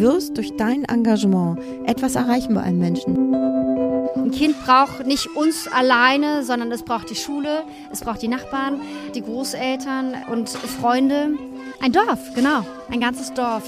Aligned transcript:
wirst 0.00 0.36
durch 0.36 0.56
dein 0.56 0.84
Engagement 0.84 1.58
etwas 1.86 2.14
erreichen 2.14 2.54
bei 2.54 2.62
einem 2.62 2.78
Menschen. 2.78 3.34
Ein 4.16 4.30
Kind 4.32 4.56
braucht 4.64 5.06
nicht 5.06 5.28
uns 5.36 5.68
alleine, 5.68 6.42
sondern 6.42 6.72
es 6.72 6.82
braucht 6.82 7.10
die 7.10 7.14
Schule, 7.14 7.62
es 7.92 8.00
braucht 8.00 8.22
die 8.22 8.28
Nachbarn, 8.28 8.80
die 9.14 9.22
Großeltern 9.22 10.14
und 10.30 10.48
Freunde. 10.48 11.30
Ein 11.80 11.92
Dorf, 11.92 12.34
genau, 12.34 12.64
ein 12.90 13.00
ganzes 13.00 13.32
Dorf. 13.34 13.64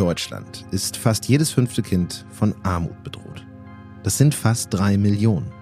Deutschland 0.00 0.64
ist 0.70 0.96
fast 0.96 1.28
jedes 1.28 1.50
fünfte 1.50 1.82
Kind 1.82 2.24
von 2.30 2.54
Armut 2.62 3.04
bedroht. 3.04 3.44
Das 4.02 4.16
sind 4.16 4.34
fast 4.34 4.72
drei 4.72 4.96
Millionen. 4.96 5.52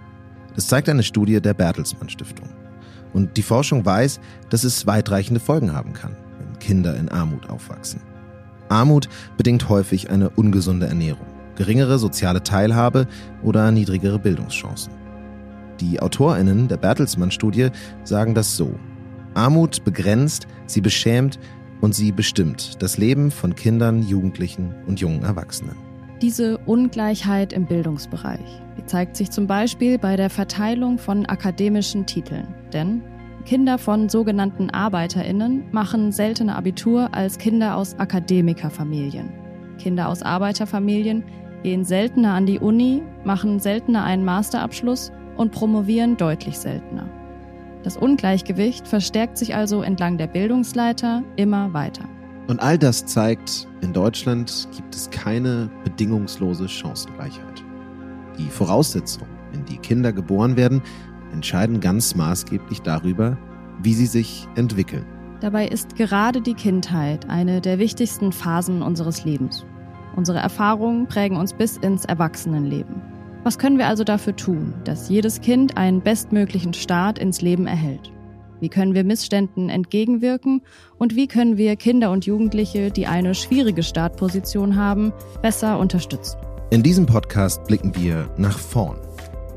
Das 0.55 0.69
zeigt 0.69 0.89
eine 0.89 1.03
Studie 1.03 1.41
der 1.41 1.55
Bertelsmann 1.55 2.09
Stiftung. 2.09 2.49
Und 3.13 3.37
die 3.37 3.43
Forschung 3.43 3.85
weiß, 3.85 4.21
dass 4.49 4.63
es 4.63 4.87
weitreichende 4.87 5.41
Folgen 5.41 5.73
haben 5.73 5.93
kann, 5.93 6.17
wenn 6.39 6.57
Kinder 6.61 6.97
in 6.97 7.09
Armut 7.09 7.51
aufwachsen. 7.51 8.01
Armut 8.69 9.09
bedingt 9.37 9.69
häufig 9.69 10.09
eine 10.09 10.31
ungesunde 10.31 10.87
Ernährung, 10.87 11.27
geringere 11.57 11.99
soziale 11.99 12.45
Teilhabe 12.45 13.09
oder 13.43 13.73
niedrigere 13.73 14.21
Bildungschancen. 14.21 14.93
Die 15.81 15.99
Autorinnen 15.99 16.69
der 16.69 16.77
Bertelsmann-Studie 16.77 17.71
sagen 18.05 18.37
das 18.37 18.57
so. 18.57 18.79
Armut 19.35 19.83
begrenzt, 19.85 20.47
sie 20.67 20.81
beschämt 20.81 21.41
und 21.81 21.95
sie 21.95 22.13
bestimmt 22.13 22.83
das 22.83 22.99
Leben 22.99 23.31
von 23.31 23.55
Kindern, 23.55 24.03
Jugendlichen 24.03 24.75
und 24.87 25.01
jungen 25.01 25.23
Erwachsenen. 25.23 25.77
Diese 26.21 26.59
Ungleichheit 26.59 27.53
im 27.53 27.67
Bildungsbereich 27.67 28.63
die 28.79 28.87
zeigt 28.87 29.17
sich 29.17 29.31
zum 29.31 29.47
Beispiel 29.47 29.99
bei 29.99 30.17
der 30.17 30.31
Verteilung 30.31 30.99
von 30.99 31.27
akademischen 31.27 32.07
Titeln. 32.07 32.47
Denn 32.73 33.03
Kinder 33.45 33.77
von 33.77 34.09
sogenannten 34.09 34.71
Arbeiterinnen 34.71 35.65
machen 35.73 36.13
seltener 36.13 36.57
Abitur 36.57 37.13
als 37.13 37.39
Kinder 37.39 37.77
aus 37.77 37.99
Akademikerfamilien. 37.99 39.31
Kinder 39.79 40.09
aus 40.09 40.23
Arbeiterfamilien 40.23 41.25
gehen 41.63 41.85
seltener 41.85 42.35
an 42.35 42.47
die 42.47 42.61
Uni, 42.61 43.03
machen 43.25 43.59
seltener 43.59 44.05
einen 44.05 44.25
Masterabschluss 44.25 45.11
und 45.37 45.51
promovieren 45.51 46.17
deutlich 46.17 46.59
seltener. 46.59 47.09
Das 47.83 47.97
Ungleichgewicht 47.97 48.89
verstärkt 48.89 49.39
sich 49.39 49.55
also 49.55 49.83
entlang 49.83 50.19
der 50.19 50.27
Bildungsleiter 50.27 51.23
immer 51.37 51.73
weiter. 51.73 52.05
Und 52.49 52.61
all 52.61 52.79
das 52.79 53.05
zeigt, 53.07 53.69
in 53.83 53.93
Deutschland 53.93 54.69
gibt 54.75 54.95
es 54.95 55.11
keine 55.11 55.71
bedingungslose 55.85 56.69
Chancengleichheit. 56.69 57.65
Die 58.39 58.49
Voraussetzungen, 58.49 59.29
in 59.53 59.65
die 59.67 59.79
Kinder 59.79 60.13
geboren 60.13 60.57
werden, 60.57 60.83
entscheiden 61.33 61.81
ganz 61.81 62.15
maßgeblich 62.15 62.81
darüber, 62.83 63.37
wie 63.83 63.95
sie 63.95 64.07
sich 64.07 64.49
entwickeln. 64.57 65.05
Dabei 65.41 65.69
ist 65.69 65.95
gerade 65.95 66.41
die 66.41 66.55
Kindheit 66.55 67.29
eine 67.29 67.61
der 67.61 67.79
wichtigsten 67.79 68.33
Phasen 68.33 68.83
unseres 68.83 69.25
Lebens. 69.25 69.65
Unsere 70.17 70.39
Erfahrungen 70.39 71.07
prägen 71.07 71.37
uns 71.37 71.53
bis 71.53 71.77
ins 71.77 72.05
Erwachsenenleben. 72.05 73.18
Was 73.49 73.57
können 73.57 73.79
wir 73.79 73.87
also 73.87 74.05
dafür 74.05 74.37
tun, 74.37 74.75
dass 74.85 75.09
jedes 75.09 75.41
Kind 75.41 75.79
einen 75.79 76.03
bestmöglichen 76.03 76.75
Start 76.75 77.19
ins 77.19 77.41
Leben 77.41 77.67
erhält? 77.67 78.13
Wie 78.61 78.69
können 78.69 78.93
wir 78.93 79.05
Missständen 79.05 79.71
entgegenwirken 79.71 80.61
und 80.99 81.17
wie 81.17 81.29
können 81.29 81.57
wir 81.57 81.75
Kinder 81.77 82.11
und 82.11 82.27
Jugendliche, 82.27 82.91
die 82.91 83.07
eine 83.07 83.35
schwierige 83.35 83.83
Startposition 83.83 84.77
haben, 84.77 85.15
besser 85.41 85.79
unterstützen? 85.79 86.37
In 86.69 86.83
diesem 86.83 87.07
Podcast 87.07 87.65
blicken 87.65 87.97
wir 87.97 88.29
nach 88.37 88.59
vorn. 88.59 88.99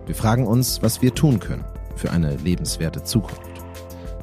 Wir 0.05 0.15
fragen 0.15 0.47
uns, 0.47 0.81
was 0.81 1.01
wir 1.01 1.13
tun 1.13 1.41
können 1.41 1.65
für 1.97 2.11
eine 2.11 2.37
lebenswerte 2.37 3.03
Zukunft. 3.03 3.41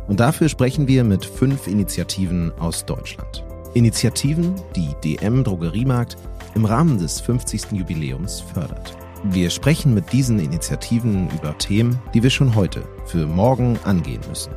Und 0.06 0.18
dafür 0.18 0.48
sprechen 0.48 0.88
wir 0.88 1.04
mit 1.04 1.26
fünf 1.26 1.66
Initiativen 1.66 2.52
aus 2.58 2.86
Deutschland. 2.86 3.44
Initiativen, 3.74 4.54
die 4.74 4.94
DM 5.04 5.44
Drogeriemarkt 5.44 6.16
im 6.54 6.64
Rahmen 6.64 6.96
des 6.96 7.20
50. 7.20 7.72
Jubiläums 7.72 8.40
fördert. 8.40 8.96
Wir 9.24 9.50
sprechen 9.50 9.94
mit 9.94 10.12
diesen 10.12 10.38
Initiativen 10.38 11.28
über 11.30 11.58
Themen, 11.58 11.98
die 12.14 12.22
wir 12.22 12.30
schon 12.30 12.54
heute 12.54 12.84
für 13.06 13.26
morgen 13.26 13.76
angehen 13.82 14.20
müssen. 14.28 14.52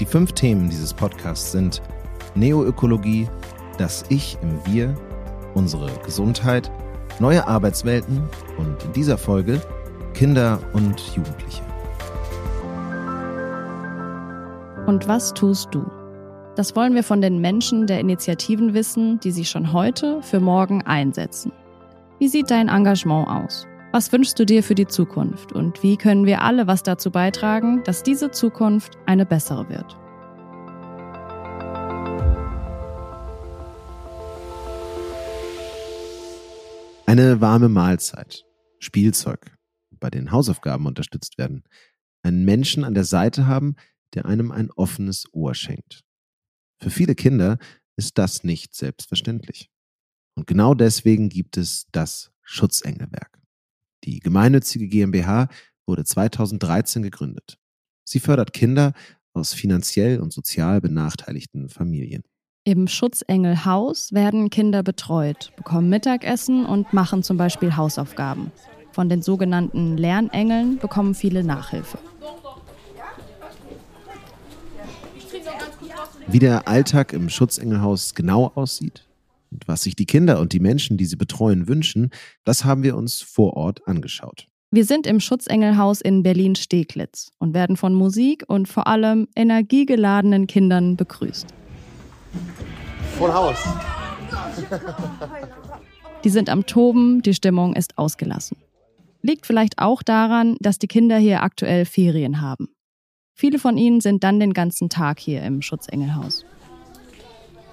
Die 0.00 0.04
fünf 0.04 0.32
Themen 0.32 0.68
dieses 0.68 0.92
Podcasts 0.92 1.50
sind 1.52 1.80
Neoökologie, 2.34 3.26
das 3.78 4.04
Ich 4.10 4.36
im 4.42 4.60
Wir, 4.66 4.94
unsere 5.54 5.90
Gesundheit, 6.04 6.70
neue 7.20 7.48
Arbeitswelten 7.48 8.22
und 8.58 8.84
in 8.84 8.92
dieser 8.92 9.16
Folge 9.16 9.62
Kinder 10.12 10.60
und 10.74 11.00
Jugendliche. 11.16 11.62
Und 14.86 15.08
was 15.08 15.32
tust 15.32 15.68
du? 15.72 15.86
Das 16.54 16.76
wollen 16.76 16.94
wir 16.94 17.02
von 17.02 17.22
den 17.22 17.40
Menschen 17.40 17.86
der 17.86 18.00
Initiativen 18.00 18.74
wissen, 18.74 19.20
die 19.20 19.30
sich 19.30 19.48
schon 19.48 19.72
heute 19.72 20.20
für 20.22 20.40
morgen 20.40 20.82
einsetzen. 20.82 21.50
Wie 22.18 22.28
sieht 22.28 22.50
dein 22.50 22.68
Engagement 22.68 23.28
aus? 23.28 23.66
Was 23.92 24.12
wünschst 24.12 24.38
du 24.38 24.44
dir 24.44 24.62
für 24.62 24.74
die 24.74 24.88
Zukunft 24.88 25.52
und 25.52 25.82
wie 25.82 25.96
können 25.96 26.26
wir 26.26 26.42
alle 26.42 26.66
was 26.66 26.82
dazu 26.82 27.10
beitragen, 27.10 27.82
dass 27.84 28.02
diese 28.02 28.30
Zukunft 28.30 28.98
eine 29.06 29.24
bessere 29.24 29.68
wird? 29.68 29.96
Eine 37.06 37.40
warme 37.40 37.68
Mahlzeit, 37.68 38.44
Spielzeug, 38.80 39.56
bei 39.90 40.10
den 40.10 40.32
Hausaufgaben 40.32 40.86
unterstützt 40.86 41.38
werden, 41.38 41.62
einen 42.22 42.44
Menschen 42.44 42.82
an 42.82 42.94
der 42.94 43.04
Seite 43.04 43.46
haben, 43.46 43.76
der 44.14 44.26
einem 44.26 44.50
ein 44.50 44.70
offenes 44.72 45.24
Ohr 45.32 45.54
schenkt. 45.54 46.02
Für 46.82 46.90
viele 46.90 47.14
Kinder 47.14 47.58
ist 47.96 48.18
das 48.18 48.42
nicht 48.42 48.74
selbstverständlich. 48.74 49.70
Und 50.34 50.46
genau 50.46 50.74
deswegen 50.74 51.28
gibt 51.28 51.56
es 51.56 51.86
das 51.92 52.32
Schutzengelwerk. 52.42 53.35
Die 54.06 54.20
gemeinnützige 54.20 54.86
GmbH 54.86 55.48
wurde 55.84 56.04
2013 56.04 57.02
gegründet. 57.02 57.58
Sie 58.04 58.20
fördert 58.20 58.52
Kinder 58.52 58.92
aus 59.32 59.52
finanziell 59.52 60.20
und 60.20 60.32
sozial 60.32 60.80
benachteiligten 60.80 61.68
Familien. 61.68 62.22
Im 62.64 62.88
Schutzengelhaus 62.88 64.12
werden 64.12 64.50
Kinder 64.50 64.82
betreut, 64.82 65.52
bekommen 65.56 65.88
Mittagessen 65.88 66.64
und 66.64 66.92
machen 66.92 67.22
zum 67.22 67.36
Beispiel 67.36 67.76
Hausaufgaben. 67.76 68.52
Von 68.92 69.08
den 69.08 69.22
sogenannten 69.22 69.96
Lernengeln 69.96 70.78
bekommen 70.78 71.14
viele 71.14 71.44
Nachhilfe. 71.44 71.98
Wie 76.28 76.38
der 76.38 76.66
Alltag 76.66 77.12
im 77.12 77.28
Schutzengelhaus 77.28 78.14
genau 78.14 78.50
aussieht, 78.54 79.05
was 79.66 79.82
sich 79.82 79.96
die 79.96 80.06
Kinder 80.06 80.40
und 80.40 80.52
die 80.52 80.60
Menschen, 80.60 80.96
die 80.96 81.06
sie 81.06 81.16
betreuen, 81.16 81.68
wünschen, 81.68 82.10
das 82.44 82.64
haben 82.64 82.82
wir 82.82 82.96
uns 82.96 83.22
vor 83.22 83.56
Ort 83.56 83.86
angeschaut. 83.86 84.48
Wir 84.70 84.84
sind 84.84 85.06
im 85.06 85.20
Schutzengelhaus 85.20 86.00
in 86.00 86.22
Berlin-Steglitz 86.22 87.30
und 87.38 87.54
werden 87.54 87.76
von 87.76 87.94
Musik 87.94 88.44
und 88.48 88.68
vor 88.68 88.86
allem 88.86 89.28
energiegeladenen 89.36 90.46
Kindern 90.46 90.96
begrüßt. 90.96 91.46
Voll 93.16 93.32
Haus. 93.32 93.64
Die 96.24 96.30
sind 96.30 96.50
am 96.50 96.66
Toben, 96.66 97.22
die 97.22 97.34
Stimmung 97.34 97.74
ist 97.74 97.96
ausgelassen. 97.96 98.56
Liegt 99.22 99.46
vielleicht 99.46 99.78
auch 99.78 100.02
daran, 100.02 100.56
dass 100.60 100.78
die 100.78 100.88
Kinder 100.88 101.16
hier 101.18 101.42
aktuell 101.42 101.84
Ferien 101.84 102.40
haben. 102.40 102.68
Viele 103.34 103.58
von 103.58 103.76
ihnen 103.76 104.00
sind 104.00 104.24
dann 104.24 104.40
den 104.40 104.52
ganzen 104.52 104.88
Tag 104.88 105.20
hier 105.20 105.42
im 105.42 105.62
Schutzengelhaus. 105.62 106.44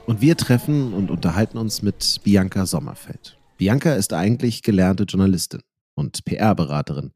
Und 0.06 0.20
wir 0.20 0.36
treffen 0.36 0.94
und 0.94 1.10
unterhalten 1.10 1.58
uns 1.58 1.82
mit 1.82 2.20
Bianca 2.24 2.66
Sommerfeld. 2.66 3.38
Bianca 3.58 3.94
ist 3.94 4.12
eigentlich 4.12 4.62
gelernte 4.62 5.04
Journalistin 5.04 5.62
und 5.96 6.26
PR-Beraterin. 6.26 7.14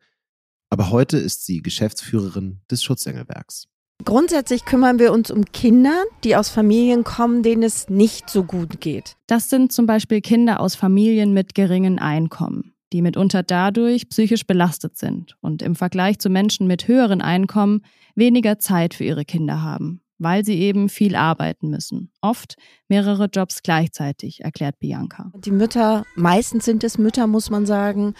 Aber 0.70 0.90
heute 0.90 1.18
ist 1.18 1.46
sie 1.46 1.62
Geschäftsführerin 1.62 2.62
des 2.72 2.84
Schutzengelwerks. 2.84 3.68
Grundsätzlich 4.06 4.64
kümmern 4.64 5.00
wir 5.00 5.12
uns 5.12 5.32
um 5.32 5.44
Kinder, 5.46 6.04
die 6.24 6.36
aus 6.36 6.50
Familien 6.50 7.04
kommen, 7.04 7.44
denen 7.44 7.64
es 7.64 7.90
nicht 7.90 8.30
so 8.30 8.44
gut 8.44 8.80
geht. 8.80 9.18
Das 9.28 9.50
sind 9.50 9.72
zum 9.74 9.86
Beispiel 9.86 10.22
Kinder 10.22 10.62
aus 10.62 10.76
Familien 10.76 11.34
mit 11.34 11.56
geringen 11.56 12.00
Einkommen, 12.00 12.74
die 12.94 13.02
mitunter 13.02 13.44
dadurch 13.44 14.08
psychisch 14.08 14.46
belastet 14.46 14.98
sind 14.98 15.36
und 15.42 15.62
im 15.62 15.76
Vergleich 15.76 16.20
zu 16.20 16.30
Menschen 16.30 16.68
mit 16.68 16.88
höheren 16.88 17.22
Einkommen 17.22 17.82
weniger 18.16 18.60
Zeit 18.60 18.94
für 18.94 19.04
ihre 19.04 19.26
Kinder 19.26 19.62
haben 19.62 20.02
weil 20.20 20.44
sie 20.46 20.60
eben 20.60 20.90
viel 20.90 21.16
arbeiten 21.16 21.70
müssen. 21.70 22.12
Oft 22.22 22.56
mehrere 22.88 23.26
Jobs 23.26 23.62
gleichzeitig, 23.64 24.44
erklärt 24.44 24.80
Bianca. 24.80 25.32
Die 25.36 25.52
Mütter, 25.52 26.06
meistens 26.16 26.66
sind 26.66 26.84
es 26.84 26.98
Mütter, 26.98 27.28
muss 27.28 27.50
man 27.50 27.66
sagen, 27.66 28.14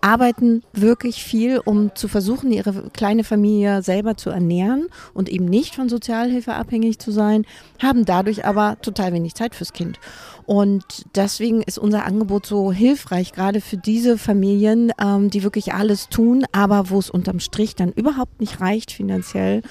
arbeiten 0.00 0.62
wirklich 0.72 1.22
viel, 1.22 1.58
um 1.58 1.94
zu 1.94 2.08
versuchen, 2.08 2.52
ihre 2.52 2.90
kleine 2.90 3.24
Familie 3.24 3.82
selber 3.82 4.16
zu 4.16 4.30
ernähren 4.30 4.88
und 5.12 5.28
eben 5.28 5.44
nicht 5.44 5.74
von 5.74 5.88
Sozialhilfe 5.88 6.54
abhängig 6.54 6.98
zu 6.98 7.10
sein, 7.10 7.44
haben 7.82 8.04
dadurch 8.04 8.44
aber 8.44 8.80
total 8.80 9.12
wenig 9.12 9.34
Zeit 9.34 9.54
fürs 9.54 9.72
Kind. 9.72 9.98
Und 10.46 11.06
deswegen 11.14 11.62
ist 11.62 11.78
unser 11.78 12.04
Angebot 12.04 12.46
so 12.46 12.70
hilfreich, 12.70 13.32
gerade 13.32 13.60
für 13.60 13.76
diese 13.76 14.18
Familien, 14.18 14.92
ähm, 15.00 15.30
die 15.30 15.42
wirklich 15.42 15.72
alles 15.72 16.08
tun, 16.08 16.44
aber 16.52 16.90
wo 16.90 16.98
es 16.98 17.10
unterm 17.10 17.40
Strich 17.40 17.74
dann 17.74 17.92
überhaupt 17.92 18.40
nicht 18.40 18.60
reicht 18.60 18.92
finanziell. 18.92 19.62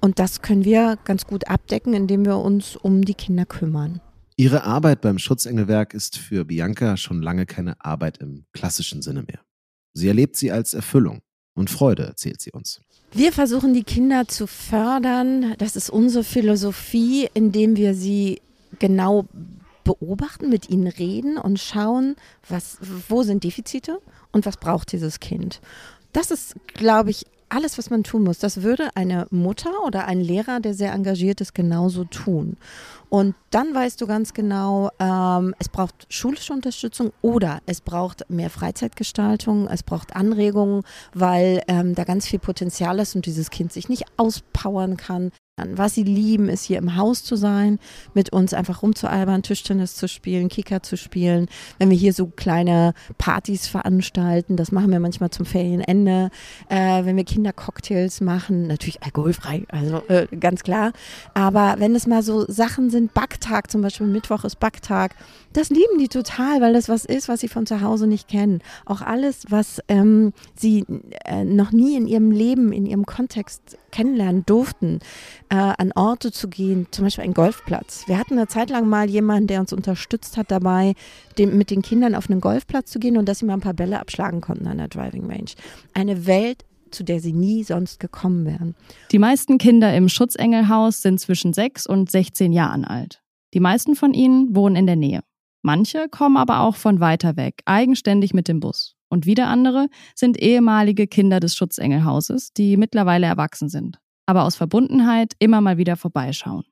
Und 0.00 0.18
das 0.18 0.42
können 0.42 0.64
wir 0.64 0.98
ganz 1.04 1.26
gut 1.26 1.48
abdecken, 1.48 1.94
indem 1.94 2.24
wir 2.24 2.38
uns 2.38 2.76
um 2.76 3.04
die 3.04 3.14
Kinder 3.14 3.46
kümmern. 3.46 4.00
Ihre 4.36 4.62
Arbeit 4.62 5.00
beim 5.00 5.18
Schutzengelwerk 5.18 5.94
ist 5.94 6.16
für 6.16 6.44
Bianca 6.44 6.96
schon 6.96 7.22
lange 7.22 7.44
keine 7.44 7.84
Arbeit 7.84 8.18
im 8.18 8.44
klassischen 8.52 9.02
Sinne 9.02 9.24
mehr. 9.24 9.40
Sie 9.94 10.06
erlebt 10.06 10.36
sie 10.36 10.52
als 10.52 10.74
Erfüllung 10.74 11.22
und 11.54 11.70
Freude, 11.70 12.04
erzählt 12.04 12.40
sie 12.40 12.52
uns. 12.52 12.80
Wir 13.12 13.32
versuchen 13.32 13.74
die 13.74 13.82
Kinder 13.82 14.28
zu 14.28 14.46
fördern. 14.46 15.54
Das 15.58 15.74
ist 15.74 15.90
unsere 15.90 16.22
Philosophie, 16.22 17.28
indem 17.34 17.76
wir 17.76 17.94
sie 17.94 18.40
genau 18.78 19.26
beobachten, 19.82 20.50
mit 20.50 20.68
ihnen 20.68 20.86
reden 20.86 21.38
und 21.38 21.58
schauen, 21.58 22.14
was, 22.48 22.78
wo 23.08 23.22
sind 23.22 23.42
Defizite 23.42 24.00
und 24.30 24.46
was 24.46 24.58
braucht 24.58 24.92
dieses 24.92 25.18
Kind. 25.18 25.60
Das 26.12 26.30
ist, 26.30 26.54
glaube 26.74 27.10
ich, 27.10 27.24
alles, 27.48 27.78
was 27.78 27.90
man 27.90 28.04
tun 28.04 28.24
muss. 28.24 28.38
Das 28.38 28.62
würde 28.62 28.90
eine 28.94 29.26
Mutter 29.30 29.70
oder 29.84 30.06
ein 30.06 30.20
Lehrer, 30.20 30.60
der 30.60 30.74
sehr 30.74 30.92
engagiert 30.92 31.40
ist, 31.40 31.54
genauso 31.54 32.04
tun. 32.04 32.56
Und 33.08 33.34
dann 33.50 33.74
weißt 33.74 34.00
du 34.00 34.06
ganz 34.06 34.34
genau, 34.34 34.90
ähm, 34.98 35.54
es 35.58 35.68
braucht 35.68 36.06
schulische 36.10 36.52
Unterstützung 36.52 37.12
oder 37.22 37.60
es 37.66 37.80
braucht 37.80 38.28
mehr 38.28 38.50
Freizeitgestaltung, 38.50 39.66
es 39.68 39.82
braucht 39.82 40.14
Anregungen, 40.14 40.82
weil 41.14 41.62
ähm, 41.68 41.94
da 41.94 42.04
ganz 42.04 42.26
viel 42.26 42.38
Potenzial 42.38 42.98
ist 42.98 43.16
und 43.16 43.24
dieses 43.24 43.50
Kind 43.50 43.72
sich 43.72 43.88
nicht 43.88 44.04
auspowern 44.18 44.96
kann. 44.96 45.30
Was 45.74 45.94
sie 45.94 46.02
lieben, 46.02 46.48
ist 46.48 46.64
hier 46.64 46.78
im 46.78 46.96
Haus 46.96 47.24
zu 47.24 47.36
sein, 47.36 47.78
mit 48.14 48.32
uns 48.32 48.54
einfach 48.54 48.82
rumzualbern, 48.82 49.42
Tischtennis 49.42 49.94
zu 49.94 50.08
spielen, 50.08 50.48
Kicker 50.48 50.82
zu 50.82 50.96
spielen. 50.96 51.46
Wenn 51.78 51.90
wir 51.90 51.96
hier 51.96 52.12
so 52.12 52.26
kleine 52.26 52.94
Partys 53.18 53.66
veranstalten, 53.66 54.56
das 54.56 54.72
machen 54.72 54.90
wir 54.90 55.00
manchmal 55.00 55.30
zum 55.30 55.46
Ferienende. 55.46 56.30
Äh, 56.68 57.04
wenn 57.04 57.16
wir 57.16 57.24
Kindercocktails 57.24 58.20
machen, 58.20 58.66
natürlich 58.66 59.02
alkoholfrei, 59.02 59.64
also 59.68 60.02
äh, 60.08 60.26
ganz 60.38 60.62
klar. 60.62 60.92
Aber 61.34 61.76
wenn 61.78 61.94
es 61.94 62.06
mal 62.06 62.22
so 62.22 62.44
Sachen 62.46 62.90
sind, 62.90 63.14
Backtag 63.14 63.70
zum 63.70 63.82
Beispiel, 63.82 64.06
Mittwoch 64.06 64.44
ist 64.44 64.60
Backtag, 64.60 65.14
das 65.52 65.70
lieben 65.70 65.98
die 65.98 66.08
total, 66.08 66.60
weil 66.60 66.72
das 66.72 66.88
was 66.88 67.04
ist, 67.04 67.28
was 67.28 67.40
sie 67.40 67.48
von 67.48 67.66
zu 67.66 67.80
Hause 67.80 68.06
nicht 68.06 68.28
kennen. 68.28 68.60
Auch 68.84 69.00
alles, 69.00 69.44
was 69.48 69.80
ähm, 69.88 70.32
sie 70.54 70.84
äh, 71.24 71.44
noch 71.44 71.72
nie 71.72 71.96
in 71.96 72.06
ihrem 72.06 72.30
Leben, 72.30 72.72
in 72.72 72.86
ihrem 72.86 73.06
Kontext 73.06 73.78
kennenlernen 73.90 74.44
durften, 74.46 75.00
äh, 75.48 75.56
an 75.56 75.92
Orte 75.94 76.32
zu 76.32 76.48
gehen, 76.48 76.86
zum 76.90 77.04
Beispiel 77.04 77.24
ein 77.24 77.34
Golfplatz. 77.34 78.04
Wir 78.06 78.18
hatten 78.18 78.34
eine 78.34 78.48
Zeit 78.48 78.70
lang 78.70 78.88
mal 78.88 79.08
jemanden, 79.08 79.46
der 79.46 79.60
uns 79.60 79.72
unterstützt 79.72 80.36
hat 80.36 80.50
dabei, 80.50 80.94
dem, 81.38 81.56
mit 81.56 81.70
den 81.70 81.82
Kindern 81.82 82.14
auf 82.14 82.30
einen 82.30 82.40
Golfplatz 82.40 82.90
zu 82.90 82.98
gehen 82.98 83.16
und 83.16 83.28
dass 83.28 83.38
sie 83.38 83.46
mal 83.46 83.54
ein 83.54 83.60
paar 83.60 83.74
Bälle 83.74 84.00
abschlagen 84.00 84.40
konnten 84.40 84.66
an 84.66 84.78
der 84.78 84.88
Driving 84.88 85.26
Range. 85.26 85.50
Eine 85.94 86.26
Welt, 86.26 86.64
zu 86.90 87.04
der 87.04 87.20
sie 87.20 87.32
nie 87.32 87.64
sonst 87.64 88.00
gekommen 88.00 88.44
wären. 88.46 88.74
Die 89.12 89.18
meisten 89.18 89.58
Kinder 89.58 89.94
im 89.94 90.08
Schutzengelhaus 90.08 91.02
sind 91.02 91.20
zwischen 91.20 91.52
6 91.52 91.86
und 91.86 92.10
16 92.10 92.52
Jahren 92.52 92.84
alt. 92.84 93.22
Die 93.54 93.60
meisten 93.60 93.94
von 93.94 94.14
ihnen 94.14 94.54
wohnen 94.54 94.76
in 94.76 94.86
der 94.86 94.96
Nähe. 94.96 95.20
Manche 95.62 96.08
kommen 96.08 96.36
aber 96.36 96.60
auch 96.60 96.76
von 96.76 97.00
weiter 97.00 97.36
weg, 97.36 97.62
eigenständig 97.64 98.32
mit 98.32 98.48
dem 98.48 98.60
Bus. 98.60 98.97
Und 99.08 99.26
wieder 99.26 99.48
andere 99.48 99.88
sind 100.14 100.40
ehemalige 100.40 101.06
Kinder 101.06 101.40
des 101.40 101.56
Schutzengelhauses, 101.56 102.52
die 102.52 102.76
mittlerweile 102.76 103.26
erwachsen 103.26 103.68
sind, 103.68 103.98
aber 104.26 104.44
aus 104.44 104.56
Verbundenheit 104.56 105.32
immer 105.38 105.60
mal 105.60 105.78
wieder 105.78 105.96
vorbeischauen. 105.96 106.64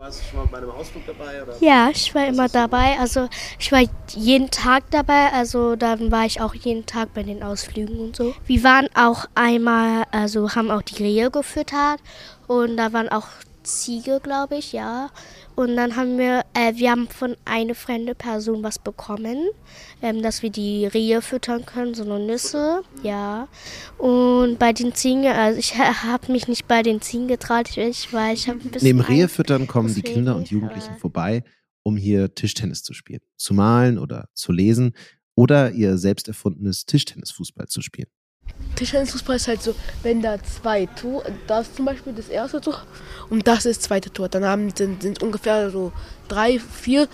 Warst 0.00 0.22
du 0.22 0.24
schon 0.30 0.38
mal 0.38 0.46
bei 0.46 0.56
einem 0.56 0.70
Ausflug 0.70 1.02
dabei? 1.06 1.42
Oder? 1.42 1.56
Ja, 1.60 1.90
ich 1.90 2.14
war 2.14 2.26
immer 2.26 2.48
dabei. 2.48 2.98
Also 2.98 3.28
ich 3.58 3.70
war 3.70 3.82
jeden 4.08 4.50
Tag 4.50 4.90
dabei. 4.90 5.30
Also 5.34 5.76
dann 5.76 6.10
war 6.10 6.24
ich 6.24 6.40
auch 6.40 6.54
jeden 6.54 6.86
Tag 6.86 7.12
bei 7.12 7.22
den 7.22 7.42
Ausflügen 7.42 8.00
und 8.00 8.16
so. 8.16 8.34
Wir 8.46 8.64
waren 8.64 8.88
auch 8.94 9.26
einmal, 9.34 10.04
also 10.10 10.54
haben 10.54 10.70
auch 10.70 10.80
die 10.80 11.02
Rehe 11.02 11.30
gefüttert 11.30 12.00
und 12.46 12.78
da 12.78 12.94
waren 12.94 13.10
auch 13.10 13.26
Ziege, 13.62 14.20
glaube 14.22 14.56
ich, 14.56 14.72
ja. 14.72 15.10
Und 15.54 15.76
dann 15.76 15.96
haben 15.96 16.18
wir, 16.18 16.44
äh, 16.54 16.74
wir 16.74 16.90
haben 16.90 17.08
von 17.08 17.36
einer 17.44 17.74
fremden 17.74 18.16
Person 18.16 18.62
was 18.62 18.78
bekommen, 18.78 19.48
ähm, 20.02 20.22
dass 20.22 20.42
wir 20.42 20.50
die 20.50 20.86
Rehe 20.86 21.22
füttern 21.22 21.66
können, 21.66 21.94
so 21.94 22.04
eine 22.04 22.18
Nüsse, 22.18 22.82
ja. 23.02 23.48
Und 23.98 24.58
bei 24.58 24.72
den 24.72 24.94
Ziegen, 24.94 25.26
also 25.26 25.58
ich 25.58 25.76
habe 25.78 26.32
mich 26.32 26.48
nicht 26.48 26.66
bei 26.66 26.82
den 26.82 27.00
Ziegen 27.00 27.28
getraut, 27.28 27.76
ich, 27.76 28.12
weil 28.12 28.34
ich 28.34 28.48
habe 28.48 28.60
ein 28.60 28.70
bisschen. 28.70 28.86
Neben 28.86 29.00
Rehe 29.00 29.28
füttern 29.28 29.66
kommen 29.66 29.94
die 29.94 30.02
Kinder 30.02 30.36
und 30.36 30.50
Jugendlichen 30.50 30.96
vorbei, 30.96 31.44
um 31.82 31.96
hier 31.96 32.34
Tischtennis 32.34 32.82
zu 32.82 32.94
spielen, 32.94 33.20
zu 33.36 33.54
malen 33.54 33.98
oder 33.98 34.28
zu 34.34 34.52
lesen 34.52 34.94
oder 35.34 35.72
ihr 35.72 35.98
selbst 35.98 36.28
erfundenes 36.28 36.86
Tischtennisfußball 36.86 37.66
zu 37.66 37.82
spielen. 37.82 38.08
Tischtennisfußball 38.76 39.36
ist 39.36 39.48
halt 39.48 39.62
so, 39.62 39.74
wenn 40.02 40.22
da 40.22 40.42
zwei 40.42 40.86
Tore, 40.86 41.32
das 41.46 41.68
ist 41.68 41.76
zum 41.76 41.84
Beispiel 41.84 42.12
das 42.14 42.28
erste 42.28 42.60
Tor 42.60 42.82
und 43.28 43.46
das 43.46 43.66
ist 43.66 43.80
das 43.80 43.88
zweite 43.88 44.10
Tor. 44.10 44.28
Dann 44.28 44.44
haben, 44.44 44.74
sind, 44.74 45.02
sind 45.02 45.22
ungefähr 45.22 45.70
so 45.70 45.92
drei, 46.28 46.58
vier 46.58 47.08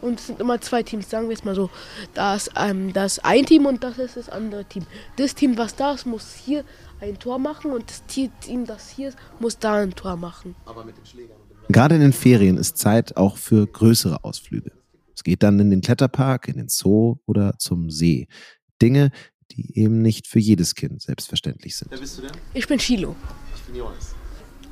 und 0.00 0.18
es 0.18 0.26
sind 0.26 0.40
immer 0.40 0.60
zwei 0.60 0.82
Teams. 0.82 1.08
Sagen 1.08 1.26
wir 1.26 1.32
jetzt 1.32 1.44
mal 1.44 1.54
so, 1.54 1.70
da 2.14 2.34
ist, 2.34 2.50
ähm, 2.56 2.92
das 2.92 3.18
ist 3.18 3.24
ein 3.24 3.46
Team 3.46 3.66
und 3.66 3.84
das 3.84 3.98
ist 3.98 4.16
das 4.16 4.28
andere 4.28 4.64
Team. 4.64 4.84
Das 5.16 5.34
Team, 5.34 5.56
was 5.56 5.76
da 5.76 5.92
ist, 5.92 6.06
muss 6.06 6.34
hier 6.34 6.64
ein 7.00 7.18
Tor 7.18 7.38
machen 7.38 7.72
und 7.72 7.88
das 7.88 8.04
Team, 8.06 8.66
das 8.66 8.88
hier 8.90 9.08
ist, 9.08 9.18
muss 9.38 9.58
da 9.58 9.74
ein 9.74 9.94
Tor 9.94 10.16
machen. 10.16 10.54
Gerade 11.68 11.94
in 11.94 12.00
den 12.00 12.12
Ferien 12.12 12.56
ist 12.56 12.78
Zeit 12.78 13.16
auch 13.16 13.36
für 13.36 13.66
größere 13.66 14.24
Ausflüge. 14.24 14.72
Es 15.14 15.22
geht 15.22 15.42
dann 15.42 15.60
in 15.60 15.70
den 15.70 15.80
Kletterpark, 15.80 16.48
in 16.48 16.56
den 16.56 16.68
Zoo 16.68 17.16
oder 17.26 17.54
zum 17.58 17.90
See. 17.90 18.26
Dinge, 18.80 19.10
die 19.56 19.78
eben 19.78 20.02
nicht 20.02 20.26
für 20.26 20.38
jedes 20.38 20.74
Kind 20.74 21.02
selbstverständlich 21.02 21.76
sind. 21.76 21.90
Wer 21.90 21.98
bist 21.98 22.18
du 22.18 22.22
denn? 22.22 22.32
Ich 22.54 22.66
bin 22.66 22.78
Chilo. 22.78 23.14
Ich 23.54 23.62
bin 23.62 23.76
Jonas. 23.76 24.14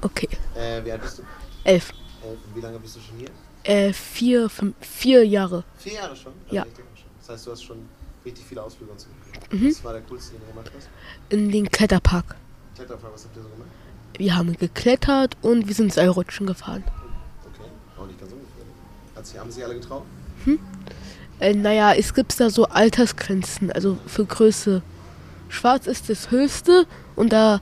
Okay. 0.02 0.28
Äh, 0.54 0.84
wie 0.84 0.92
alt 0.92 1.02
bist 1.02 1.18
du? 1.18 1.22
Elf. 1.64 1.92
Elf. 2.22 2.38
Und 2.46 2.56
wie 2.56 2.60
lange 2.60 2.78
bist 2.78 2.96
du 2.96 3.00
schon 3.00 3.18
hier? 3.18 3.30
Äh, 3.62 3.92
vier, 3.92 4.48
fünf, 4.48 4.74
vier 4.80 5.26
Jahre. 5.26 5.64
Vier 5.78 5.94
Jahre 5.94 6.16
schon? 6.16 6.32
Ja. 6.50 6.62
richtig 6.62 6.84
schon. 6.94 7.10
Das 7.18 7.28
heißt, 7.28 7.46
du 7.46 7.50
hast 7.52 7.62
schon 7.62 7.78
richtig 8.24 8.44
viele 8.46 8.62
Ausflüge 8.62 8.90
und 8.90 9.00
so. 9.00 9.08
Mhm. 9.50 9.68
Was 9.68 9.84
war 9.84 9.92
der 9.92 10.02
coolste, 10.02 10.32
den 10.32 10.40
du 10.40 10.46
gemacht 10.46 10.70
hast? 10.74 10.88
In 11.28 11.50
den 11.50 11.70
Kletterpark. 11.70 12.36
Kletterfall, 12.74 13.10
was 13.12 13.24
habt 13.24 13.36
ihr 13.36 13.42
so 13.42 13.48
gemacht? 13.48 13.68
Wir 14.16 14.36
haben 14.36 14.56
geklettert 14.56 15.36
und 15.42 15.68
wir 15.68 15.74
sind 15.74 15.92
Seilrutschen 15.92 16.46
gefahren. 16.46 16.84
Okay, 16.84 17.68
auch 17.98 18.06
nicht 18.06 18.18
ganz 18.18 18.32
ungefährlich. 18.32 18.74
Hat 19.14 19.26
sie, 19.26 19.38
haben 19.38 19.50
sie 19.50 19.64
alle 19.64 19.74
getraut? 19.74 20.04
Äh, 21.40 21.54
naja, 21.54 21.94
es 21.94 22.14
gibt 22.14 22.38
da 22.38 22.50
so 22.50 22.66
Altersgrenzen, 22.66 23.72
also 23.72 23.98
für 24.06 24.24
Größe. 24.24 24.82
Schwarz 25.48 25.86
ist 25.86 26.08
das 26.08 26.30
höchste 26.30 26.86
und 27.16 27.32
da, 27.32 27.60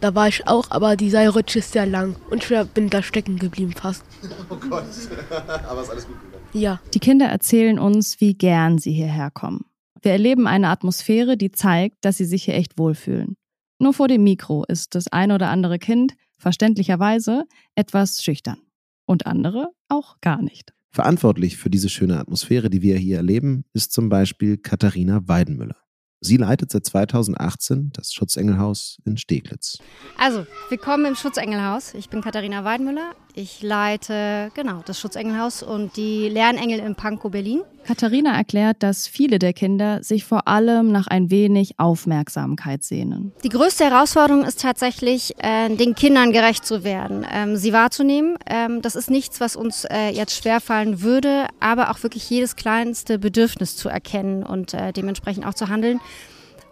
da 0.00 0.14
war 0.14 0.28
ich 0.28 0.46
auch, 0.48 0.70
aber 0.70 0.96
die 0.96 1.10
Seilrutsche 1.10 1.60
ist 1.60 1.72
sehr 1.72 1.86
lang 1.86 2.16
und 2.30 2.50
ich 2.50 2.66
bin 2.68 2.90
da 2.90 3.02
stecken 3.02 3.38
geblieben 3.38 3.72
fast. 3.72 4.04
Oh 4.50 4.56
Gott. 4.56 4.84
Aber 5.68 5.82
ist 5.82 5.90
alles 5.90 6.06
gut 6.06 6.16
gegangen. 6.22 6.44
Ja, 6.54 6.80
Die 6.94 6.98
Kinder 6.98 7.26
erzählen 7.26 7.78
uns, 7.78 8.20
wie 8.20 8.34
gern 8.34 8.78
sie 8.78 8.92
hierher 8.92 9.30
kommen. 9.30 9.66
Wir 10.00 10.12
erleben 10.12 10.46
eine 10.46 10.68
Atmosphäre, 10.68 11.36
die 11.36 11.52
zeigt, 11.52 12.04
dass 12.04 12.16
sie 12.16 12.24
sich 12.24 12.44
hier 12.44 12.54
echt 12.54 12.78
wohlfühlen. 12.78 13.36
Nur 13.78 13.92
vor 13.92 14.08
dem 14.08 14.24
Mikro 14.24 14.64
ist 14.66 14.94
das 14.94 15.08
ein 15.08 15.32
oder 15.32 15.50
andere 15.50 15.78
Kind 15.78 16.14
verständlicherweise 16.38 17.44
etwas 17.74 18.22
schüchtern. 18.22 18.58
Und 19.06 19.26
andere 19.26 19.70
auch 19.88 20.16
gar 20.20 20.40
nicht. 20.42 20.72
Verantwortlich 20.90 21.56
für 21.56 21.70
diese 21.70 21.88
schöne 21.88 22.18
Atmosphäre, 22.18 22.70
die 22.70 22.82
wir 22.82 22.96
hier 22.96 23.18
erleben, 23.18 23.64
ist 23.72 23.92
zum 23.92 24.08
Beispiel 24.08 24.56
Katharina 24.56 25.20
Weidenmüller. 25.26 25.76
Sie 26.20 26.36
leitet 26.36 26.72
seit 26.72 26.84
2018 26.84 27.90
das 27.92 28.12
Schutzengelhaus 28.12 28.98
in 29.04 29.16
Steglitz. 29.16 29.78
Also, 30.16 30.46
willkommen 30.68 31.04
im 31.04 31.14
Schutzengelhaus. 31.14 31.94
Ich 31.94 32.08
bin 32.08 32.22
Katharina 32.22 32.64
Weidmüller. 32.64 33.14
Ich 33.38 33.62
leite, 33.62 34.50
genau, 34.54 34.82
das 34.84 34.98
Schutzengelhaus 34.98 35.62
und 35.62 35.96
die 35.96 36.28
Lernengel 36.28 36.80
in 36.80 36.96
Pankow, 36.96 37.30
Berlin. 37.30 37.60
Katharina 37.86 38.36
erklärt, 38.36 38.82
dass 38.82 39.06
viele 39.06 39.38
der 39.38 39.52
Kinder 39.52 40.02
sich 40.02 40.24
vor 40.24 40.48
allem 40.48 40.90
nach 40.90 41.06
ein 41.06 41.30
wenig 41.30 41.78
Aufmerksamkeit 41.78 42.82
sehnen. 42.82 43.30
Die 43.44 43.48
größte 43.48 43.84
Herausforderung 43.84 44.42
ist 44.42 44.60
tatsächlich, 44.60 45.36
äh, 45.38 45.68
den 45.68 45.94
Kindern 45.94 46.32
gerecht 46.32 46.66
zu 46.66 46.82
werden, 46.82 47.24
ähm, 47.32 47.56
sie 47.56 47.72
wahrzunehmen. 47.72 48.38
Ähm, 48.50 48.82
das 48.82 48.96
ist 48.96 49.08
nichts, 49.08 49.40
was 49.40 49.54
uns 49.54 49.84
äh, 49.84 50.08
jetzt 50.08 50.42
schwerfallen 50.42 51.00
würde, 51.02 51.46
aber 51.60 51.92
auch 51.92 52.02
wirklich 52.02 52.28
jedes 52.28 52.56
kleinste 52.56 53.20
Bedürfnis 53.20 53.76
zu 53.76 53.88
erkennen 53.88 54.42
und 54.42 54.74
äh, 54.74 54.92
dementsprechend 54.92 55.46
auch 55.46 55.54
zu 55.54 55.68
handeln. 55.68 56.00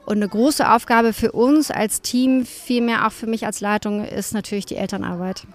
Und 0.04 0.16
eine 0.16 0.28
große 0.28 0.68
Aufgabe 0.68 1.12
für 1.12 1.30
uns 1.30 1.70
als 1.70 2.02
Team, 2.02 2.44
vielmehr 2.44 3.06
auch 3.06 3.12
für 3.12 3.28
mich 3.28 3.46
als 3.46 3.60
Leitung, 3.60 4.04
ist 4.04 4.34
natürlich 4.34 4.66
die 4.66 4.76
Elternarbeit. 4.76 5.46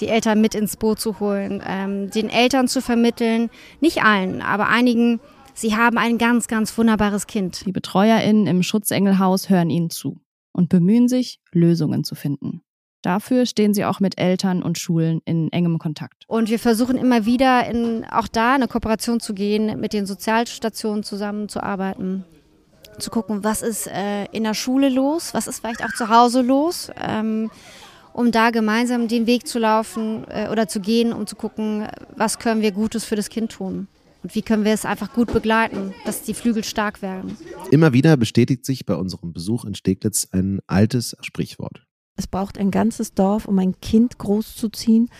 Die 0.00 0.08
Eltern 0.08 0.40
mit 0.40 0.54
ins 0.54 0.76
Boot 0.76 1.00
zu 1.00 1.20
holen, 1.20 1.62
ähm, 1.66 2.10
den 2.10 2.28
Eltern 2.28 2.68
zu 2.68 2.80
vermitteln, 2.80 3.50
nicht 3.80 4.02
allen, 4.02 4.42
aber 4.42 4.68
einigen, 4.68 5.20
sie 5.54 5.76
haben 5.76 5.98
ein 5.98 6.18
ganz, 6.18 6.48
ganz 6.48 6.76
wunderbares 6.76 7.26
Kind. 7.26 7.66
Die 7.66 7.72
BetreuerInnen 7.72 8.46
im 8.46 8.62
Schutzengelhaus 8.62 9.48
hören 9.48 9.70
ihnen 9.70 9.90
zu 9.90 10.20
und 10.52 10.68
bemühen 10.68 11.08
sich, 11.08 11.40
Lösungen 11.52 12.04
zu 12.04 12.14
finden. 12.14 12.62
Dafür 13.02 13.46
stehen 13.46 13.74
sie 13.74 13.84
auch 13.84 14.00
mit 14.00 14.18
Eltern 14.18 14.62
und 14.62 14.76
Schulen 14.76 15.20
in 15.24 15.52
engem 15.52 15.78
Kontakt. 15.78 16.24
Und 16.26 16.50
wir 16.50 16.58
versuchen 16.58 16.96
immer 16.96 17.26
wieder 17.26 17.68
in, 17.68 18.04
auch 18.04 18.26
da 18.26 18.54
eine 18.54 18.66
Kooperation 18.66 19.20
zu 19.20 19.34
gehen, 19.34 19.78
mit 19.78 19.92
den 19.92 20.04
Sozialstationen 20.04 21.04
zusammenzuarbeiten, 21.04 22.24
zu 22.98 23.10
gucken, 23.10 23.44
was 23.44 23.62
ist 23.62 23.86
äh, 23.86 24.24
in 24.32 24.42
der 24.42 24.54
Schule 24.54 24.88
los, 24.88 25.32
was 25.32 25.46
ist 25.46 25.60
vielleicht 25.60 25.84
auch 25.84 25.92
zu 25.96 26.08
Hause 26.08 26.42
los, 26.42 26.90
ähm, 27.00 27.50
um 28.18 28.32
da 28.32 28.50
gemeinsam 28.50 29.06
den 29.06 29.28
Weg 29.28 29.46
zu 29.46 29.60
laufen 29.60 30.24
äh, 30.28 30.48
oder 30.50 30.66
zu 30.66 30.80
gehen, 30.80 31.12
um 31.12 31.28
zu 31.28 31.36
gucken, 31.36 31.86
was 32.16 32.40
können 32.40 32.62
wir 32.62 32.72
Gutes 32.72 33.04
für 33.04 33.14
das 33.14 33.28
Kind 33.28 33.52
tun. 33.52 33.86
Und 34.24 34.34
wie 34.34 34.42
können 34.42 34.64
wir 34.64 34.72
es 34.72 34.84
einfach 34.84 35.12
gut 35.12 35.32
begleiten, 35.32 35.94
dass 36.04 36.24
die 36.24 36.34
Flügel 36.34 36.64
stark 36.64 37.00
werden. 37.00 37.36
Immer 37.70 37.92
wieder 37.92 38.16
bestätigt 38.16 38.66
sich 38.66 38.84
bei 38.84 38.96
unserem 38.96 39.32
Besuch 39.32 39.64
in 39.64 39.76
Steglitz 39.76 40.26
ein 40.32 40.58
altes 40.66 41.16
Sprichwort. 41.20 41.86
Es 42.16 42.26
braucht 42.26 42.58
ein 42.58 42.72
ganzes 42.72 43.14
Dorf, 43.14 43.46
um 43.46 43.56
ein 43.60 43.80
Kind 43.80 44.18
großzuziehen. 44.18 45.10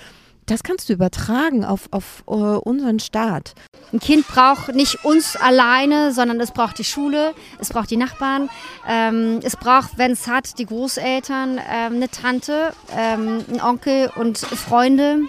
Das 0.48 0.62
kannst 0.62 0.88
du 0.88 0.94
übertragen 0.94 1.62
auf, 1.62 1.88
auf 1.90 2.24
uh, 2.26 2.58
unseren 2.64 2.98
Staat. 3.00 3.52
Ein 3.92 4.00
Kind 4.00 4.26
braucht 4.26 4.74
nicht 4.74 5.04
uns 5.04 5.36
alleine, 5.36 6.12
sondern 6.12 6.40
es 6.40 6.52
braucht 6.52 6.78
die 6.78 6.84
Schule, 6.84 7.34
es 7.58 7.68
braucht 7.68 7.90
die 7.90 7.98
Nachbarn, 7.98 8.48
ähm, 8.88 9.40
es 9.42 9.56
braucht, 9.56 9.98
wenn 9.98 10.12
es 10.12 10.26
hat, 10.26 10.58
die 10.58 10.64
Großeltern, 10.64 11.58
ähm, 11.58 11.96
eine 11.96 12.08
Tante, 12.08 12.72
ähm, 12.96 13.44
einen 13.48 13.60
Onkel 13.60 14.10
und 14.16 14.38
Freunde. 14.38 15.20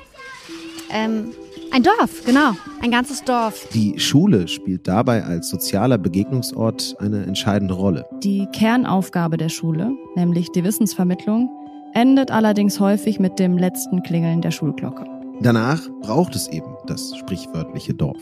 Ähm, 0.90 1.34
ein 1.72 1.84
Dorf, 1.84 2.24
genau, 2.26 2.54
ein 2.82 2.90
ganzes 2.90 3.24
Dorf. 3.24 3.68
Die 3.74 4.00
Schule 4.00 4.48
spielt 4.48 4.88
dabei 4.88 5.24
als 5.24 5.50
sozialer 5.50 5.98
Begegnungsort 5.98 6.96
eine 7.00 7.24
entscheidende 7.24 7.76
Rolle. 7.76 8.06
Die 8.24 8.48
Kernaufgabe 8.54 9.38
der 9.38 9.50
Schule, 9.50 9.92
nämlich 10.16 10.50
die 10.52 10.64
Wissensvermittlung, 10.64 11.52
endet 11.94 12.32
allerdings 12.32 12.80
häufig 12.80 13.20
mit 13.20 13.40
dem 13.40 13.58
letzten 13.58 14.04
Klingeln 14.04 14.42
der 14.42 14.52
Schulglocke. 14.52 15.06
Danach 15.42 15.82
braucht 16.02 16.36
es 16.36 16.48
eben 16.48 16.76
das 16.88 17.16
sprichwörtliche 17.18 17.94
Dorf. 17.94 18.22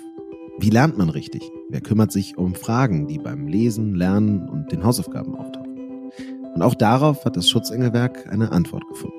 Wie 0.59 0.69
lernt 0.69 0.97
man 0.97 1.09
richtig? 1.09 1.41
Wer 1.69 1.81
kümmert 1.81 2.11
sich 2.11 2.37
um 2.37 2.55
Fragen, 2.55 3.07
die 3.07 3.17
beim 3.17 3.47
Lesen, 3.47 3.95
Lernen 3.95 4.47
und 4.49 4.71
den 4.71 4.83
Hausaufgaben 4.83 5.35
auftauchen? 5.35 6.11
Und 6.55 6.61
auch 6.61 6.75
darauf 6.75 7.25
hat 7.25 7.37
das 7.37 7.49
Schutzengelwerk 7.49 8.31
eine 8.31 8.51
Antwort 8.51 8.87
gefunden. 8.87 9.15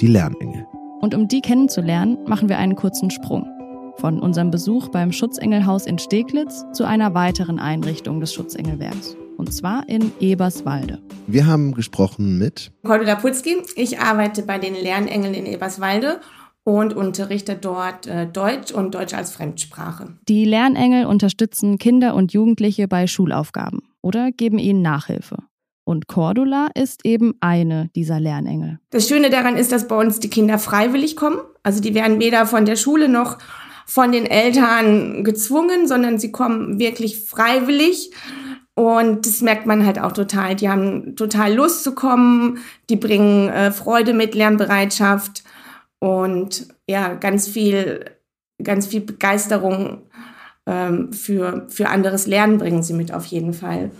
Die 0.00 0.08
Lernengel. 0.08 0.66
Und 1.00 1.14
um 1.14 1.28
die 1.28 1.40
kennenzulernen, 1.40 2.18
machen 2.26 2.48
wir 2.48 2.58
einen 2.58 2.74
kurzen 2.74 3.10
Sprung. 3.10 3.46
Von 3.98 4.20
unserem 4.20 4.50
Besuch 4.50 4.88
beim 4.88 5.10
Schutzengelhaus 5.10 5.86
in 5.86 5.98
Steglitz 5.98 6.64
zu 6.72 6.84
einer 6.84 7.14
weiteren 7.14 7.58
Einrichtung 7.58 8.20
des 8.20 8.34
Schutzengelwerks. 8.34 9.16
Und 9.38 9.52
zwar 9.54 9.88
in 9.88 10.12
Eberswalde. 10.20 11.00
Wir 11.26 11.46
haben 11.46 11.72
gesprochen 11.72 12.38
mit 12.38 12.72
Cordula 12.84 13.16
Putzki. 13.16 13.56
Ich 13.74 13.98
arbeite 13.98 14.42
bei 14.42 14.58
den 14.58 14.74
Lernengeln 14.74 15.34
in 15.34 15.46
Eberswalde 15.46 16.20
und 16.62 16.94
unterrichte 16.94 17.56
dort 17.56 18.06
äh, 18.06 18.26
Deutsch 18.26 18.72
und 18.72 18.94
Deutsch 18.94 19.14
als 19.14 19.32
Fremdsprache. 19.32 20.18
Die 20.28 20.44
Lernengel 20.44 21.06
unterstützen 21.06 21.78
Kinder 21.78 22.14
und 22.14 22.32
Jugendliche 22.32 22.88
bei 22.88 23.06
Schulaufgaben 23.06 23.80
oder 24.02 24.30
geben 24.30 24.58
ihnen 24.58 24.82
Nachhilfe. 24.82 25.38
Und 25.84 26.08
Cordula 26.08 26.68
ist 26.74 27.06
eben 27.06 27.34
eine 27.40 27.88
dieser 27.94 28.18
Lernengel. 28.20 28.80
Das 28.90 29.08
Schöne 29.08 29.30
daran 29.30 29.56
ist, 29.56 29.70
dass 29.70 29.86
bei 29.88 29.96
uns 29.96 30.18
die 30.18 30.28
Kinder 30.28 30.58
freiwillig 30.58 31.16
kommen. 31.16 31.38
Also 31.62 31.80
die 31.80 31.94
werden 31.94 32.20
weder 32.20 32.46
von 32.46 32.66
der 32.66 32.76
Schule 32.76 33.08
noch 33.08 33.38
von 33.86 34.12
den 34.12 34.26
Eltern 34.26 35.24
gezwungen, 35.24 35.86
sondern 35.86 36.18
sie 36.18 36.32
kommen 36.32 36.78
wirklich 36.78 37.24
freiwillig. 37.24 38.10
Und 38.74 39.24
das 39.24 39.40
merkt 39.40 39.64
man 39.64 39.86
halt 39.86 39.98
auch 39.98 40.12
total. 40.12 40.54
Die 40.54 40.68
haben 40.68 41.16
total 41.16 41.54
Lust 41.54 41.82
zu 41.82 41.94
kommen, 41.94 42.58
die 42.90 42.96
bringen 42.96 43.48
äh, 43.48 43.72
Freude 43.72 44.12
mit, 44.12 44.34
Lernbereitschaft 44.34 45.44
und 45.98 46.68
ja, 46.86 47.14
ganz 47.14 47.48
viel, 47.48 48.04
ganz 48.62 48.86
viel 48.86 49.00
Begeisterung 49.00 50.02
ähm, 50.66 51.12
für, 51.12 51.66
für 51.68 51.88
anderes 51.88 52.26
Lernen 52.26 52.58
bringen 52.58 52.82
sie 52.82 52.92
mit 52.92 53.14
auf 53.14 53.24
jeden 53.26 53.54
Fall. 53.54 53.92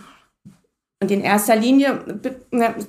Und 0.99 1.11
in 1.11 1.21
erster 1.21 1.55
Linie, 1.55 2.03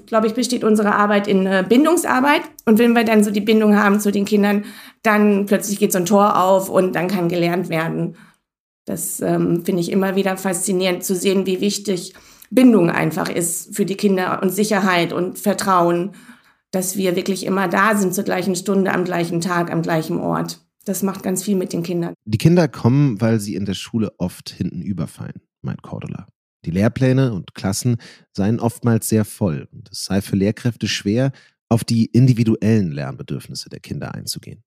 glaube 0.06 0.26
ich, 0.26 0.34
besteht 0.34 0.64
unsere 0.64 0.94
Arbeit 0.94 1.28
in 1.28 1.44
äh, 1.44 1.64
Bindungsarbeit. 1.68 2.40
Und 2.64 2.78
wenn 2.78 2.94
wir 2.94 3.04
dann 3.04 3.22
so 3.22 3.30
die 3.30 3.42
Bindung 3.42 3.76
haben 3.76 4.00
zu 4.00 4.10
den 4.10 4.24
Kindern, 4.24 4.64
dann 5.02 5.44
plötzlich 5.44 5.78
geht 5.78 5.92
so 5.92 5.98
ein 5.98 6.06
Tor 6.06 6.42
auf 6.42 6.70
und 6.70 6.94
dann 6.94 7.08
kann 7.08 7.28
gelernt 7.28 7.68
werden. 7.68 8.16
Das 8.86 9.20
ähm, 9.20 9.62
finde 9.64 9.82
ich 9.82 9.92
immer 9.92 10.16
wieder 10.16 10.38
faszinierend 10.38 11.04
zu 11.04 11.14
sehen, 11.14 11.44
wie 11.44 11.60
wichtig 11.60 12.14
Bindung 12.50 12.88
einfach 12.88 13.28
ist 13.28 13.76
für 13.76 13.84
die 13.84 13.96
Kinder 13.96 14.42
und 14.42 14.50
Sicherheit 14.50 15.12
und 15.12 15.38
Vertrauen, 15.38 16.12
dass 16.70 16.96
wir 16.96 17.14
wirklich 17.14 17.44
immer 17.44 17.68
da 17.68 17.94
sind 17.94 18.14
zur 18.14 18.24
gleichen 18.24 18.56
Stunde, 18.56 18.92
am 18.92 19.04
gleichen 19.04 19.42
Tag, 19.42 19.70
am 19.70 19.82
gleichen 19.82 20.18
Ort. 20.18 20.64
Das 20.86 21.02
macht 21.02 21.22
ganz 21.22 21.44
viel 21.44 21.56
mit 21.56 21.74
den 21.74 21.82
Kindern. 21.82 22.14
Die 22.24 22.38
Kinder 22.38 22.68
kommen, 22.68 23.20
weil 23.20 23.40
sie 23.40 23.54
in 23.54 23.66
der 23.66 23.74
Schule 23.74 24.12
oft 24.16 24.48
hinten 24.48 24.80
überfallen, 24.80 25.42
meint 25.60 25.82
Cordula. 25.82 26.26
Die 26.68 26.74
Lehrpläne 26.74 27.32
und 27.32 27.54
Klassen 27.54 27.96
seien 28.36 28.60
oftmals 28.60 29.08
sehr 29.08 29.24
voll 29.24 29.68
und 29.72 29.88
es 29.90 30.04
sei 30.04 30.20
für 30.20 30.36
Lehrkräfte 30.36 30.86
schwer, 30.86 31.32
auf 31.70 31.82
die 31.82 32.04
individuellen 32.04 32.92
Lernbedürfnisse 32.92 33.70
der 33.70 33.80
Kinder 33.80 34.14
einzugehen. 34.14 34.62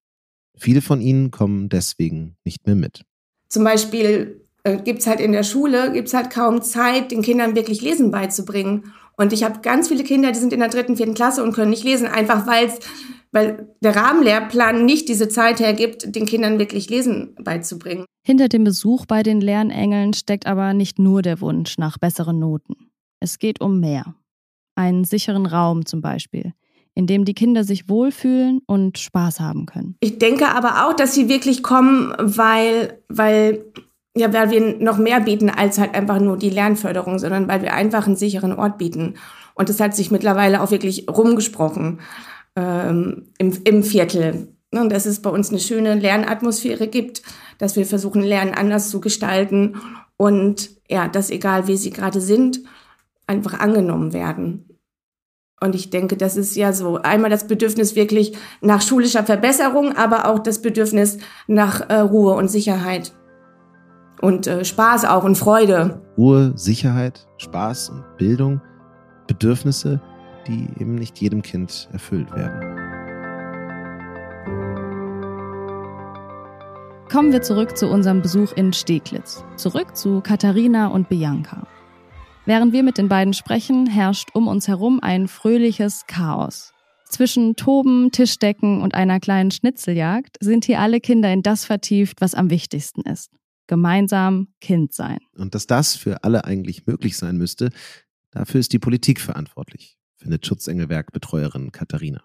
Viele 0.58 0.82
von 0.82 1.00
ihnen 1.00 1.30
kommen 1.30 1.70
deswegen 1.70 2.38
nicht 2.44 2.66
mehr 2.66 2.76
mit. 2.76 3.06
Zum 3.50 3.64
Beispiel 3.64 4.42
äh, 4.64 4.78
gibt 4.82 5.02
es 5.02 5.06
halt 5.06 5.20
in 5.20 5.32
der 5.32 5.44
Schule, 5.44 5.92
gibt 5.94 6.12
halt 6.16 6.32
kaum 6.32 6.64
Zeit, 6.64 7.12
den 7.12 7.22
Kindern 7.22 7.56
wirklich 7.56 7.84
Lesen 7.84 8.10
beizubringen. 8.10 8.92
Und 9.18 9.34
ich 9.34 9.44
habe 9.44 9.60
ganz 9.62 9.88
viele 9.88 10.04
Kinder, 10.04 10.32
die 10.32 10.40
sind 10.40 10.54
in 10.54 10.60
der 10.60 10.70
dritten, 10.70 10.98
vierten 10.98 11.14
Klasse 11.14 11.44
und 11.44 11.54
können 11.54 11.70
nicht 11.70 11.84
lesen, 11.84 12.08
einfach 12.08 12.48
weil's, 12.48 12.80
weil 13.32 13.74
der 13.82 13.96
Rahmenlehrplan 13.96 14.86
nicht 14.86 15.10
diese 15.10 15.30
Zeit 15.30 15.60
hergibt, 15.60 16.16
den 16.16 16.26
Kindern 16.26 16.60
wirklich 16.60 16.90
Lesen 16.90 17.36
beizubringen. 17.40 18.06
Hinter 18.26 18.50
dem 18.50 18.64
Besuch 18.64 19.06
bei 19.06 19.24
den 19.24 19.42
Lernengeln 19.42 20.14
steckt 20.14 20.46
aber 20.46 20.74
nicht 20.74 21.00
nur 21.00 21.22
der 21.22 21.42
Wunsch 21.42 21.78
nach 21.78 21.98
besseren 21.98 22.40
Noten. 22.40 22.92
Es 23.20 23.40
geht 23.40 23.62
um 23.62 23.80
mehr. 23.80 24.16
Einen 24.76 25.04
sicheren 25.04 25.46
Raum 25.46 25.86
zum 25.86 26.02
Beispiel, 26.02 26.54
in 26.94 27.08
dem 27.08 27.26
die 27.26 27.34
Kinder 27.34 27.64
sich 27.64 27.90
wohlfühlen 27.90 28.62
und 28.66 28.98
Spaß 28.98 29.40
haben 29.40 29.66
können. 29.66 29.96
Ich 30.02 30.18
denke 30.18 30.50
aber 30.50 30.88
auch, 30.88 30.94
dass 30.94 31.14
sie 31.14 31.30
wirklich 31.30 31.64
kommen, 31.64 32.14
weil, 32.20 33.02
weil, 33.10 33.66
ja, 34.16 34.34
weil 34.34 34.52
wir 34.52 34.78
noch 34.80 34.98
mehr 34.98 35.22
bieten 35.22 35.50
als 35.50 35.78
halt 35.78 35.96
einfach 35.96 36.20
nur 36.20 36.38
die 36.38 36.50
Lernförderung, 36.50 37.18
sondern 37.20 37.48
weil 37.48 37.62
wir 37.62 37.74
einfach 37.74 38.08
einen 38.08 38.16
sicheren 38.16 38.54
Ort 38.54 38.78
bieten. 38.78 39.16
Und 39.54 39.70
das 39.70 39.80
hat 39.80 39.96
sich 39.96 40.12
mittlerweile 40.12 40.62
auch 40.62 40.72
wirklich 40.72 41.08
rumgesprochen 41.10 42.02
ähm, 42.56 43.30
im, 43.38 43.58
im 43.64 43.84
Viertel. 43.84 44.50
Und 44.74 44.92
dass 44.92 45.06
es 45.06 45.22
bei 45.22 45.30
uns 45.30 45.50
eine 45.50 45.60
schöne 45.60 45.96
Lernatmosphäre 45.96 46.88
gibt, 46.88 47.22
dass 47.58 47.76
wir 47.76 47.86
versuchen, 47.86 48.22
Lernen 48.22 48.54
anders 48.54 48.90
zu 48.90 49.02
gestalten 49.02 49.76
und 50.18 50.72
ja, 50.90 51.08
dass 51.08 51.30
egal 51.30 51.68
wie 51.68 51.78
sie 51.78 51.92
gerade 51.92 52.22
sind, 52.22 52.62
einfach 53.28 53.60
angenommen 53.60 54.14
werden. 54.14 54.68
Und 55.62 55.76
ich 55.76 55.90
denke, 55.90 56.18
das 56.18 56.38
ist 56.38 56.56
ja 56.56 56.74
so 56.74 56.98
einmal 56.98 57.30
das 57.30 57.48
Bedürfnis 57.48 57.96
wirklich 57.96 58.36
nach 58.62 58.82
schulischer 58.82 59.24
Verbesserung, 59.24 59.96
aber 59.96 60.28
auch 60.28 60.40
das 60.40 60.62
Bedürfnis 60.62 61.20
nach 61.48 61.88
äh, 61.90 62.00
Ruhe 62.00 62.34
und 62.34 62.50
Sicherheit. 62.50 63.14
Und 64.22 64.48
äh, 64.48 64.64
Spaß 64.64 65.06
auch 65.06 65.24
und 65.24 65.36
Freude. 65.36 66.02
Ruhe, 66.18 66.54
Sicherheit, 66.56 67.28
Spaß 67.38 67.90
und 67.90 68.18
Bildung, 68.18 68.62
Bedürfnisse, 69.28 70.02
die 70.48 70.68
eben 70.80 70.96
nicht 70.96 71.20
jedem 71.20 71.42
Kind 71.42 71.90
erfüllt 71.92 72.32
werden. 72.36 72.82
Kommen 77.12 77.34
wir 77.34 77.42
zurück 77.42 77.78
zu 77.78 77.88
unserem 77.88 78.22
Besuch 78.22 78.54
in 78.54 78.72
Steglitz. 78.72 79.44
Zurück 79.58 79.98
zu 79.98 80.22
Katharina 80.22 80.88
und 80.88 81.10
Bianca. 81.10 81.68
Während 82.46 82.74
wir 82.74 82.84
mit 82.84 82.98
den 82.98 83.10
beiden 83.10 83.34
sprechen, 83.34 83.86
herrscht 83.86 84.30
um 84.34 84.48
uns 84.48 84.68
herum 84.68 85.00
ein 85.02 85.28
fröhliches 85.28 86.06
Chaos. 86.08 86.74
Zwischen 87.10 87.58
Toben, 87.58 88.12
Tischdecken 88.12 88.82
und 88.82 88.96
einer 88.96 89.20
kleinen 89.20 89.52
Schnitzeljagd 89.52 90.38
sind 90.40 90.64
hier 90.64 90.80
alle 90.80 91.02
Kinder 91.02 91.32
in 91.34 91.44
das 91.44 91.66
vertieft, 91.66 92.22
was 92.22 92.34
am 92.34 92.50
wichtigsten 92.50 93.02
ist. 93.02 93.30
Gemeinsam 93.72 94.50
Kind 94.60 94.94
sein. 94.94 95.20
Und 95.38 95.56
dass 95.56 95.66
das 95.66 95.96
für 95.96 96.26
alle 96.26 96.44
eigentlich 96.44 96.86
möglich 96.86 97.16
sein 97.16 97.38
müsste, 97.38 97.70
dafür 98.32 98.60
ist 98.60 98.74
die 98.74 98.80
Politik 98.80 99.22
verantwortlich 99.22 99.98
findet 100.18 100.46
Schutzengelwerk-Betreuerin 100.46 101.72
Katharina. 101.72 102.22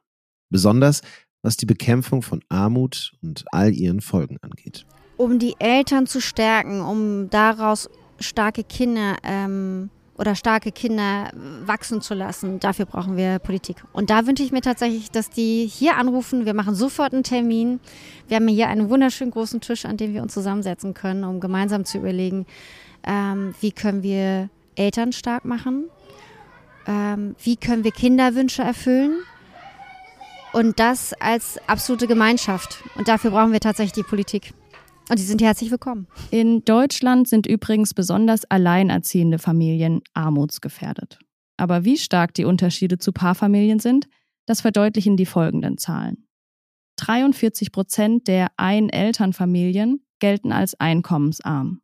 Besonders 0.50 1.02
was 1.42 1.56
die 1.56 1.66
Bekämpfung 1.66 2.22
von 2.22 2.42
Armut 2.48 3.12
und 3.22 3.44
all 3.52 3.72
ihren 3.72 4.00
Folgen 4.00 4.38
angeht. 4.40 4.84
Um 5.16 5.38
die 5.38 5.54
Eltern 5.60 6.08
zu 6.08 6.20
stärken, 6.20 6.80
um 6.80 7.30
daraus 7.30 7.88
starke 8.18 8.64
Kinder 8.64 9.16
ähm, 9.22 9.90
oder 10.18 10.34
starke 10.34 10.72
Kinder 10.72 11.30
wachsen 11.64 12.00
zu 12.00 12.14
lassen, 12.14 12.58
dafür 12.58 12.86
brauchen 12.86 13.16
wir 13.16 13.38
Politik. 13.38 13.76
Und 13.92 14.10
da 14.10 14.26
wünsche 14.26 14.42
ich 14.42 14.52
mir 14.52 14.62
tatsächlich, 14.62 15.10
dass 15.10 15.30
die 15.30 15.66
hier 15.66 15.96
anrufen. 15.96 16.46
Wir 16.46 16.54
machen 16.54 16.74
sofort 16.74 17.12
einen 17.12 17.22
Termin. 17.22 17.80
Wir 18.28 18.36
haben 18.36 18.48
hier 18.48 18.68
einen 18.68 18.88
wunderschönen 18.88 19.30
großen 19.30 19.60
Tisch, 19.60 19.84
an 19.84 19.96
dem 19.96 20.14
wir 20.14 20.22
uns 20.22 20.32
zusammensetzen 20.34 20.94
können, 20.94 21.24
um 21.24 21.40
gemeinsam 21.40 21.84
zu 21.84 21.98
überlegen, 21.98 22.46
ähm, 23.06 23.54
wie 23.60 23.72
können 23.72 24.02
wir 24.02 24.48
Eltern 24.74 25.12
stark 25.12 25.44
machen, 25.44 25.84
ähm, 26.86 27.36
wie 27.42 27.56
können 27.56 27.84
wir 27.84 27.92
Kinderwünsche 27.92 28.62
erfüllen. 28.62 29.18
Und 30.52 30.80
das 30.80 31.12
als 31.20 31.58
absolute 31.66 32.06
Gemeinschaft. 32.06 32.82
Und 32.94 33.08
dafür 33.08 33.30
brauchen 33.30 33.52
wir 33.52 33.60
tatsächlich 33.60 33.92
die 33.92 34.08
Politik. 34.08 34.54
Und 35.08 35.18
Sie 35.18 35.24
sind 35.24 35.40
herzlich 35.40 35.70
willkommen. 35.70 36.08
In 36.30 36.64
Deutschland 36.64 37.28
sind 37.28 37.46
übrigens 37.46 37.94
besonders 37.94 38.44
alleinerziehende 38.44 39.38
Familien 39.38 40.00
armutsgefährdet. 40.14 41.20
Aber 41.56 41.84
wie 41.84 41.96
stark 41.96 42.34
die 42.34 42.44
Unterschiede 42.44 42.98
zu 42.98 43.12
Paarfamilien 43.12 43.78
sind, 43.78 44.08
das 44.46 44.62
verdeutlichen 44.62 45.16
die 45.16 45.26
folgenden 45.26 45.78
Zahlen. 45.78 46.26
43 46.96 47.70
Prozent 47.70 48.26
der 48.26 48.48
Ein-Elternfamilien 48.56 50.04
gelten 50.18 50.50
als 50.50 50.78
einkommensarm. 50.80 51.80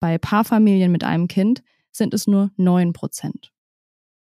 Bei 0.00 0.18
Paarfamilien 0.18 0.90
mit 0.90 1.04
einem 1.04 1.28
Kind 1.28 1.62
sind 1.92 2.12
es 2.12 2.26
nur 2.26 2.50
9 2.56 2.92
Prozent. 2.92 3.52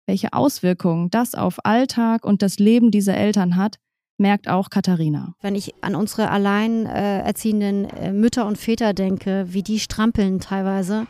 Welche 0.06 0.34
Auswirkungen 0.34 1.08
das 1.08 1.34
auf 1.34 1.64
Alltag 1.64 2.26
und 2.26 2.42
das 2.42 2.58
Leben 2.58 2.90
dieser 2.90 3.16
Eltern 3.16 3.56
hat, 3.56 3.78
merkt 4.18 4.48
auch 4.48 4.70
Katharina. 4.70 5.34
Wenn 5.40 5.54
ich 5.54 5.74
an 5.82 5.94
unsere 5.94 6.30
alleinerziehenden 6.30 7.90
äh, 7.90 8.12
Mütter 8.12 8.46
und 8.46 8.58
Väter 8.58 8.94
denke, 8.94 9.46
wie 9.48 9.62
die 9.62 9.80
strampeln 9.80 10.40
teilweise 10.40 11.06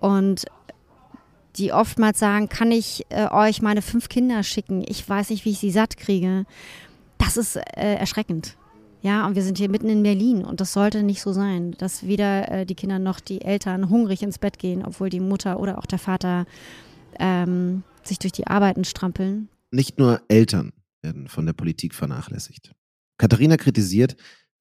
und 0.00 0.46
die 1.56 1.72
oftmals 1.72 2.18
sagen, 2.18 2.48
kann 2.48 2.70
ich 2.70 3.06
äh, 3.08 3.28
euch 3.30 3.62
meine 3.62 3.82
fünf 3.82 4.08
Kinder 4.08 4.42
schicken? 4.42 4.84
Ich 4.86 5.08
weiß 5.08 5.30
nicht, 5.30 5.44
wie 5.44 5.50
ich 5.50 5.58
sie 5.58 5.70
satt 5.70 5.96
kriege. 5.96 6.44
Das 7.18 7.36
ist 7.36 7.56
äh, 7.56 7.94
erschreckend. 7.94 8.56
Ja, 9.02 9.26
und 9.26 9.36
wir 9.36 9.42
sind 9.42 9.58
hier 9.58 9.70
mitten 9.70 9.88
in 9.88 10.02
Berlin 10.02 10.44
und 10.44 10.60
das 10.60 10.72
sollte 10.72 11.02
nicht 11.02 11.22
so 11.22 11.32
sein, 11.32 11.72
dass 11.78 12.06
weder 12.06 12.50
äh, 12.50 12.66
die 12.66 12.74
Kinder 12.74 12.98
noch 12.98 13.20
die 13.20 13.40
Eltern 13.40 13.88
hungrig 13.88 14.22
ins 14.22 14.38
Bett 14.38 14.58
gehen, 14.58 14.84
obwohl 14.84 15.10
die 15.10 15.20
Mutter 15.20 15.60
oder 15.60 15.78
auch 15.78 15.86
der 15.86 16.00
Vater 16.00 16.44
ähm, 17.18 17.84
sich 18.02 18.18
durch 18.18 18.32
die 18.32 18.48
Arbeiten 18.48 18.84
strampeln. 18.84 19.48
Nicht 19.70 19.98
nur 19.98 20.22
Eltern 20.28 20.72
werden 21.06 21.28
von 21.28 21.46
der 21.46 21.52
Politik 21.52 21.94
vernachlässigt. 21.94 22.72
Katharina 23.16 23.56
kritisiert, 23.56 24.16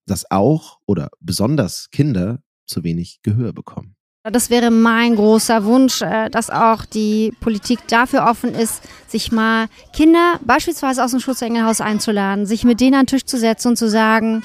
dass 0.05 0.29
auch 0.29 0.79
oder 0.85 1.09
besonders 1.19 1.89
Kinder 1.89 2.39
zu 2.67 2.83
wenig 2.83 3.19
Gehör 3.23 3.51
bekommen. 3.51 3.95
Das 4.23 4.49
wäre 4.49 4.71
mein 4.71 5.15
großer 5.15 5.65
Wunsch, 5.65 6.01
äh, 6.01 6.29
dass 6.29 6.49
auch 6.49 6.85
die 6.85 7.31
Politik 7.41 7.87
dafür 7.87 8.25
offen 8.25 8.55
ist, 8.55 8.81
sich 9.07 9.31
mal 9.31 9.67
Kinder 9.93 10.39
beispielsweise 10.43 11.03
aus 11.03 11.11
dem 11.11 11.19
Schutzengelhaus 11.19 11.79
einzuladen, 11.79 12.47
sich 12.47 12.63
mit 12.63 12.79
denen 12.79 12.95
an 12.95 13.05
den 13.05 13.07
Tisch 13.07 13.25
zu 13.25 13.37
setzen 13.37 13.69
und 13.69 13.77
zu 13.77 13.87
sagen, 13.87 14.43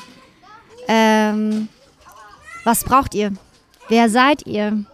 ähm, 0.86 1.68
was 2.64 2.84
braucht 2.84 3.14
ihr? 3.14 3.32
Wer 3.88 4.10
seid 4.10 4.46
ihr? 4.46 4.84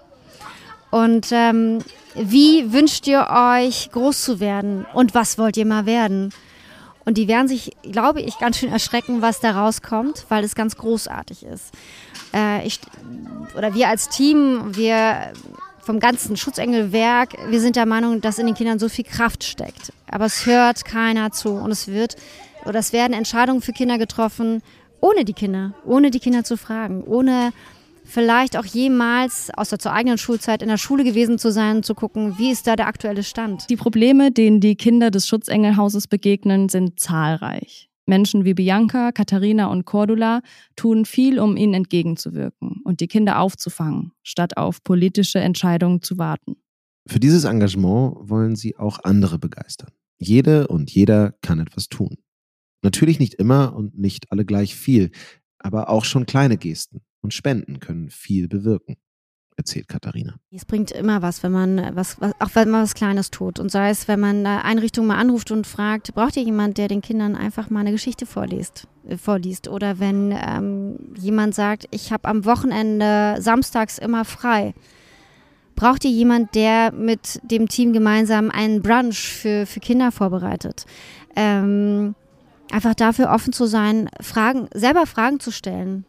Und 0.91 1.29
ähm, 1.33 1.81
wie 2.15 2.73
wünscht 2.73 3.09
ihr 3.09 3.27
euch 3.29 3.91
groß 3.91 4.23
zu 4.23 4.41
werden? 4.41 4.87
Und 4.95 5.15
was 5.15 5.37
wollt 5.37 5.57
ihr 5.57 5.67
mal 5.67 5.85
werden? 5.85 6.33
Und 7.07 7.17
die 7.17 7.29
werden 7.29 7.47
sich, 7.47 7.71
glaube 7.83 8.21
ich, 8.21 8.39
ganz 8.39 8.59
schön 8.59 8.71
erschrecken, 8.71 9.23
was 9.23 9.41
da 9.41 9.53
rauskommt, 9.53 10.27
weil 10.29 10.45
es 10.45 10.57
ganz 10.57 10.77
großartig 10.77 11.45
ist. 11.45 11.73
Äh, 12.35 12.67
ich, 12.67 12.81
oder 13.57 13.75
wir 13.75 13.89
als 13.89 14.09
Team, 14.09 14.77
wir 14.77 15.33
vom 15.79 16.01
ganzen 16.01 16.37
Schutzengelwerk, 16.37 17.37
wir 17.49 17.61
sind 17.61 17.77
der 17.77 17.87
Meinung, 17.87 18.21
dass 18.21 18.41
in 18.41 18.47
den 18.47 18.57
Kindern 18.57 18.81
so 18.81 18.89
viel 18.89 19.05
Kraft 19.05 19.45
steckt. 19.45 19.93
Aber 20.11 20.27
es 20.27 20.47
hört 20.47 20.85
keiner 20.85 21.31
zu. 21.31 21.51
Und 21.51 21.71
es 21.71 21.87
wird, 21.87 22.17
oder 22.65 22.81
es 22.81 22.93
werden 22.93 23.13
Entscheidungen 23.13 23.63
für 23.63 23.73
Kinder 23.73 23.99
getroffen, 23.99 24.63
ohne 25.01 25.25
die 25.25 25.33
Kinder, 25.33 25.75
ohne 25.85 26.11
die 26.11 26.19
Kinder 26.19 26.43
zu 26.43 26.57
fragen, 26.57 27.05
ohne 27.05 27.53
vielleicht 28.07 28.57
auch 28.57 28.65
jemals, 28.65 29.51
außer 29.57 29.79
zur 29.79 29.93
eigenen 29.93 30.19
Schulzeit, 30.19 30.63
in 30.63 30.69
der 30.69 30.79
Schule 30.79 31.05
gewesen 31.05 31.39
zu 31.39 31.53
sein 31.53 31.77
und 31.77 31.85
zu 31.85 31.95
gucken, 31.95 32.39
wie 32.39 32.51
ist 32.51 32.67
da 32.67 32.77
der 32.77 32.87
aktuelle 32.87 33.23
Stand. 33.23 33.69
Die 33.69 33.77
Probleme, 33.77 34.33
denen 34.33 34.61
die 34.61 34.77
Kinder 34.77 35.11
des 35.11 35.27
Schutzengelhauses 35.27 36.09
begegnen, 36.09 36.69
sind 36.69 36.99
zahlreich. 36.99 37.91
Menschen 38.07 38.45
wie 38.45 38.55
Bianca, 38.55 39.11
Katharina 39.11 39.67
und 39.67 39.85
Cordula 39.85 40.41
tun 40.77 41.05
viel, 41.05 41.41
um 41.41 41.57
ihnen 41.57 41.75
entgegenzuwirken 41.75 42.81
und 42.85 43.01
die 43.01 43.09
Kinder 43.09 43.41
aufzufangen, 43.41 44.13
statt 44.23 44.57
auf 44.57 44.83
politische 44.85 45.41
Entscheidungen 45.41 46.03
zu 46.03 46.17
warten. 46.17 46.57
Für 47.09 47.21
dieses 47.21 47.45
Engagement 47.45 48.17
wollen 48.31 48.57
sie 48.57 48.77
auch 48.77 49.01
andere 49.03 49.39
begeistern. 49.39 49.91
Jede 50.19 50.69
und 50.69 50.91
jeder 50.91 51.35
kann 51.43 51.61
etwas 51.61 51.89
tun. 51.89 52.17
Natürlich 52.83 53.19
nicht 53.19 53.35
immer 53.35 53.75
und 53.75 53.99
nicht 53.99 54.31
alle 54.31 54.45
gleich 54.45 54.77
viel, 54.77 55.11
aber 55.59 55.91
auch 55.91 56.05
schon 56.05 56.27
kleine 56.27 56.57
Gesten 56.57 57.01
und 57.27 57.35
Spenden 57.35 57.81
können 57.81 58.09
viel 58.09 58.47
bewirken, 58.47 58.95
erzählt 59.57 59.89
Katharina. 59.89 60.37
Es 60.53 60.65
bringt 60.65 60.93
immer 60.93 61.23
was, 61.23 61.43
wenn 61.43 61.51
man 61.51 61.97
was, 61.97 62.21
was, 62.21 62.33
auch 62.39 62.51
wenn 62.55 62.71
man 62.71 62.85
was 62.85 62.95
Kleines 62.95 63.33
tut. 63.33 63.59
Und 63.59 63.69
sei 63.69 63.91
es, 63.91 64.07
wenn 64.07 64.21
man 64.21 64.47
Einrichtungen 64.47 65.09
mal 65.09 65.19
anruft 65.19 65.51
und 65.51 65.67
fragt, 65.67 66.15
braucht 66.15 66.37
ihr 66.37 66.45
jemand, 66.45 66.79
der 66.79 66.87
den 66.87 67.03
Kindern 67.03 67.35
einfach 67.35 67.69
mal 67.69 67.81
eine 67.81 67.91
Geschichte 67.91 68.27
vorliest, 68.27 68.87
äh, 69.09 69.17
vorliest? 69.17 69.67
Oder 69.67 69.99
wenn 69.99 70.33
ähm, 70.33 71.15
jemand 71.19 71.57
sagt, 71.57 71.89
ich 71.91 72.13
habe 72.13 72.29
am 72.29 72.45
Wochenende 72.45 73.39
samstags 73.41 73.99
immer 73.99 74.25
frei. 74.25 74.73
Braucht 75.75 76.05
ihr 76.05 76.13
jemand, 76.13 76.55
der 76.55 76.93
mit 76.93 77.41
dem 77.43 77.69
Team 77.69 77.93
gemeinsam 77.93 78.53
einen 78.53 78.83
Brunch 78.83 79.19
für, 79.19 79.67
für 79.67 79.81
Kinder 79.81 80.13
vorbereitet? 80.13 80.87
Ähm, 81.35 82.15
einfach 82.71 82.95
dafür 82.95 83.31
offen 83.31 83.53
zu 83.53 83.67
sein, 83.67 84.09
Fragen, 84.21 84.69
selber 84.73 85.07
Fragen 85.07 85.41
zu 85.41 85.51
stellen 85.51 86.07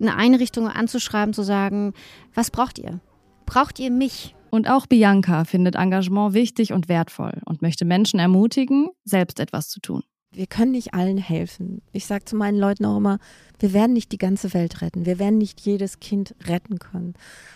eine 0.00 0.16
Einrichtung 0.16 0.68
anzuschreiben, 0.68 1.34
zu 1.34 1.42
sagen, 1.42 1.92
was 2.34 2.50
braucht 2.50 2.78
ihr? 2.78 3.00
Braucht 3.46 3.78
ihr 3.78 3.90
mich? 3.90 4.34
Und 4.50 4.68
auch 4.68 4.86
Bianca 4.86 5.44
findet 5.44 5.74
Engagement 5.74 6.34
wichtig 6.34 6.72
und 6.72 6.88
wertvoll 6.88 7.40
und 7.44 7.62
möchte 7.62 7.84
Menschen 7.84 8.18
ermutigen, 8.18 8.88
selbst 9.04 9.40
etwas 9.40 9.68
zu 9.68 9.80
tun. 9.80 10.02
Wir 10.32 10.46
können 10.46 10.72
nicht 10.72 10.92
allen 10.92 11.16
helfen. 11.16 11.80
Ich 11.92 12.04
sage 12.04 12.26
zu 12.26 12.36
meinen 12.36 12.58
Leuten 12.58 12.84
auch 12.84 12.98
immer, 12.98 13.18
wir 13.58 13.72
werden 13.72 13.94
nicht 13.94 14.12
die 14.12 14.18
ganze 14.18 14.52
Welt 14.52 14.82
retten. 14.82 15.06
Wir 15.06 15.18
werden 15.18 15.38
nicht 15.38 15.60
jedes 15.62 15.98
Kind 15.98 16.34
retten 16.46 16.78
können. 16.78 17.14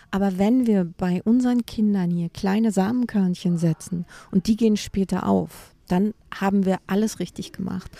Aber 0.09 0.39
wenn 0.39 0.65
wir 0.65 0.85
bei 0.97 1.21
unseren 1.23 1.65
Kindern 1.65 2.09
hier 2.09 2.29
kleine 2.29 2.71
Samenkörnchen 2.71 3.57
setzen 3.57 4.05
und 4.31 4.47
die 4.47 4.55
gehen 4.55 4.77
später 4.77 5.27
auf, 5.27 5.75
dann 5.87 6.13
haben 6.33 6.65
wir 6.65 6.79
alles 6.87 7.19
richtig 7.19 7.51
gemacht. 7.51 7.91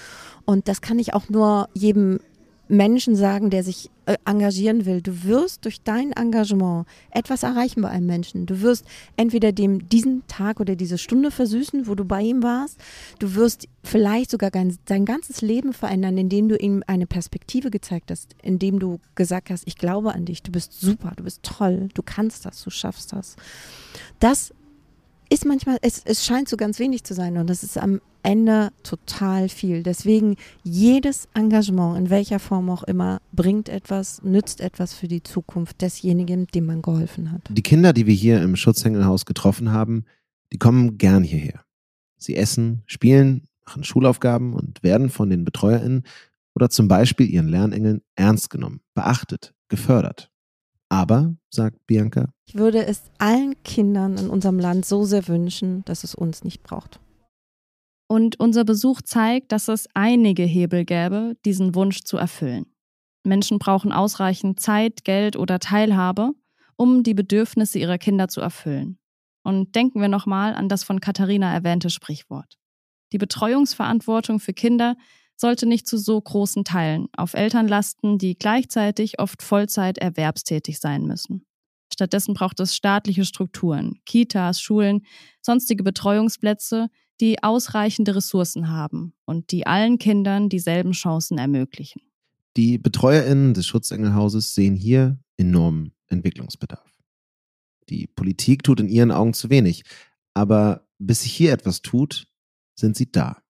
Und 0.46 0.68
das 0.68 0.82
kann 0.82 0.98
ich 0.98 1.14
auch 1.14 1.30
nur 1.30 1.70
jedem 1.74 2.20
Menschen 2.68 3.16
sagen, 3.16 3.50
der 3.50 3.64
sich 3.64 3.92
äh, 4.12 4.18
engagieren 4.26 4.86
will. 4.86 5.02
Du 5.02 5.24
wirst 5.24 5.64
durch 5.66 5.82
dein 5.82 6.12
Engagement 6.12 6.86
etwas 7.12 7.44
erreichen 7.44 7.82
bei 7.82 7.90
einem 7.90 8.08
Menschen. 8.08 8.46
Du 8.46 8.62
wirst 8.62 8.86
entweder 9.16 9.52
dem 9.52 9.88
diesen 9.88 10.26
Tag 10.28 10.60
oder 10.60 10.76
diese 10.76 10.98
Stunde 10.98 11.32
versüßen, 11.32 11.88
wo 11.88 11.96
du 11.96 12.04
bei 12.04 12.22
ihm 12.22 12.44
warst. 12.44 12.78
Du 13.20 13.36
wirst 13.36 13.68
vielleicht 13.84 14.32
sogar 14.32 14.52
dein 14.52 15.06
ganzes 15.06 15.42
Leben 15.42 15.74
verändern, 15.74 16.18
indem 16.18 16.50
du 16.50 16.58
ihm 16.58 16.84
eine 16.88 17.08
Perspektive 17.08 17.72
gezeigt 17.72 18.12
hast, 18.12 18.36
indem 18.42 18.80
du 18.80 19.00
gesagt 19.16 19.50
hast, 19.50 19.64
ich 19.66 19.78
glaube 19.78 20.14
an 20.14 20.26
dich, 20.26 20.44
du 20.44 20.52
bist 20.52 20.80
super, 20.80 21.14
du 21.16 21.24
bist 21.24 21.44
toll, 21.44 21.90
du 21.94 22.02
kannst 22.04 22.46
das, 22.46 22.64
du 22.64 22.70
schaffst 22.70 23.14
das. 23.14 23.36
Das 24.20 24.54
ist 25.32 25.46
manchmal, 25.46 25.78
es, 25.82 26.02
es 26.04 26.26
scheint 26.26 26.50
so 26.50 26.58
ganz 26.58 26.78
wenig 26.78 27.06
zu 27.06 27.14
sein 27.14 27.38
und 27.38 27.50
das 27.50 27.64
ist 27.64 27.78
am 27.78 28.02
Ende 28.22 28.72
total 28.84 29.48
viel. 29.48 29.82
Deswegen 29.82 30.36
jedes 30.64 31.28
Engagement, 31.34 31.98
in 31.98 32.10
welcher 32.10 32.38
Form 32.38 32.70
auch 32.70 32.84
immer, 32.84 33.20
bringt 33.32 33.70
etwas, 33.70 34.22
nützt 34.24 34.60
etwas 34.60 34.94
für 34.94 35.08
die 35.08 35.24
Zukunft 35.24 35.82
desjenigen, 35.82 36.48
dem 36.48 36.66
man 36.66 36.82
geholfen 36.82 37.32
hat. 37.32 37.42
Die 37.50 37.64
Kinder, 37.64 37.94
die 37.94 38.08
wir 38.08 38.14
hier 38.14 38.42
im 38.42 38.58
Schutzhängelhaus 38.58 39.26
getroffen 39.26 39.72
haben, 39.72 40.06
die 40.52 40.58
kommen 40.58 40.98
gern 40.98 41.24
hierher. 41.24 41.64
Sie 42.18 42.36
essen, 42.36 42.84
spielen, 42.86 43.48
machen 43.66 43.84
Schulaufgaben 43.86 44.54
und 44.54 44.84
werden 44.84 45.10
von 45.10 45.30
den 45.30 45.46
BetreuerInnen 45.46 46.04
oder 46.56 46.70
zum 46.70 46.90
Beispiel 46.90 47.30
ihren 47.30 47.48
Lernengeln 47.48 48.02
ernst 48.16 48.50
genommen, 48.50 48.82
beachtet, 48.94 49.54
gefördert. 49.70 50.31
Aber, 50.92 51.38
sagt 51.50 51.88
Bianca, 51.88 52.34
ich 52.46 52.56
würde 52.56 52.86
es 52.86 53.12
allen 53.18 53.56
Kindern 53.64 54.18
in 54.18 54.30
unserem 54.30 54.60
Land 54.60 54.86
so 54.86 55.06
sehr 55.06 55.30
wünschen, 55.30 55.86
dass 55.86 56.04
es 56.04 56.14
uns 56.14 56.44
nicht 56.44 56.64
braucht. 56.64 57.00
Und 58.10 58.42
unser 58.42 58.66
Besuch 58.66 59.02
zeigt, 59.02 59.54
dass 59.54 59.70
es 59.70 59.88
einige 59.94 60.44
Hebel 60.44 60.84
gäbe, 60.84 61.38
diesen 61.46 61.76
Wunsch 61.76 62.02
zu 62.02 62.18
erfüllen. 62.18 62.66
Menschen 63.24 63.58
brauchen 63.58 63.94
ausreichend 63.94 64.60
Zeit, 64.60 65.06
Geld 65.06 65.38
oder 65.38 65.60
Teilhabe, 65.60 66.34
um 66.76 67.04
die 67.04 67.14
Bedürfnisse 67.14 67.80
ihrer 67.80 67.98
Kinder 67.98 68.28
zu 68.28 68.42
erfüllen. 68.42 69.00
Und 69.44 69.76
denken 69.76 70.02
wir 70.02 70.10
nochmal 70.10 70.54
an 70.56 70.68
das 70.68 70.84
von 70.84 71.00
Katharina 71.00 71.54
erwähnte 71.54 71.90
Sprichwort. 71.90 72.58
Die 73.14 73.18
Betreuungsverantwortung 73.18 74.42
für 74.42 74.52
Kinder 74.52 74.98
sollte 75.42 75.66
nicht 75.66 75.88
zu 75.88 75.98
so 75.98 76.22
großen 76.22 76.64
Teilen 76.64 77.08
auf 77.18 77.34
Eltern 77.34 77.68
lasten, 77.68 78.20
die 78.20 78.38
gleichzeitig 78.38 79.20
oft 79.20 79.42
Vollzeit 79.42 79.98
erwerbstätig 79.98 80.80
sein 80.80 81.06
müssen. 81.06 81.46
Stattdessen 81.92 82.36
braucht 82.36 82.60
es 82.60 82.76
staatliche 82.76 83.26
Strukturen, 83.26 84.00
Kitas, 84.06 84.62
Schulen, 84.62 85.02
sonstige 85.42 85.84
Betreuungsplätze, 85.84 86.90
die 87.20 87.44
ausreichende 87.44 88.16
Ressourcen 88.16 88.70
haben 88.70 89.14
und 89.26 89.52
die 89.52 89.68
allen 89.68 89.98
Kindern 89.98 90.48
dieselben 90.48 90.94
Chancen 90.94 91.38
ermöglichen. 91.38 92.02
Die 92.56 92.78
BetreuerInnen 92.78 93.54
des 93.54 93.66
Schutzengelhauses 93.66 94.54
sehen 94.54 94.76
hier 94.76 95.20
enormen 95.38 95.94
Entwicklungsbedarf. 96.08 96.88
Die 97.90 98.08
Politik 98.08 98.64
tut 98.64 98.80
in 98.80 98.88
ihren 98.88 99.12
Augen 99.12 99.34
zu 99.34 99.50
wenig, 99.50 99.84
aber 100.34 100.88
bis 101.00 101.24
sich 101.24 101.34
hier 101.34 101.52
etwas 101.52 101.82
tut, 101.82 102.28
sind 102.76 102.96
sie 102.96 103.12
da. 103.12 103.42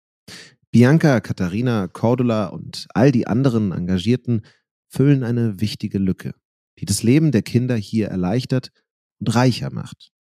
Bianca, 0.71 1.19
Katharina, 1.19 1.89
Cordula 1.89 2.47
und 2.47 2.87
all 2.93 3.11
die 3.11 3.27
anderen 3.27 3.73
Engagierten 3.73 4.43
füllen 4.87 5.23
eine 5.23 5.59
wichtige 5.59 5.97
Lücke, 5.97 6.33
die 6.79 6.85
das 6.85 7.03
Leben 7.03 7.31
der 7.31 7.41
Kinder 7.41 7.75
hier 7.75 8.07
erleichtert 8.07 8.71
und 9.19 9.35
reicher 9.35 9.69
macht. 9.69 10.13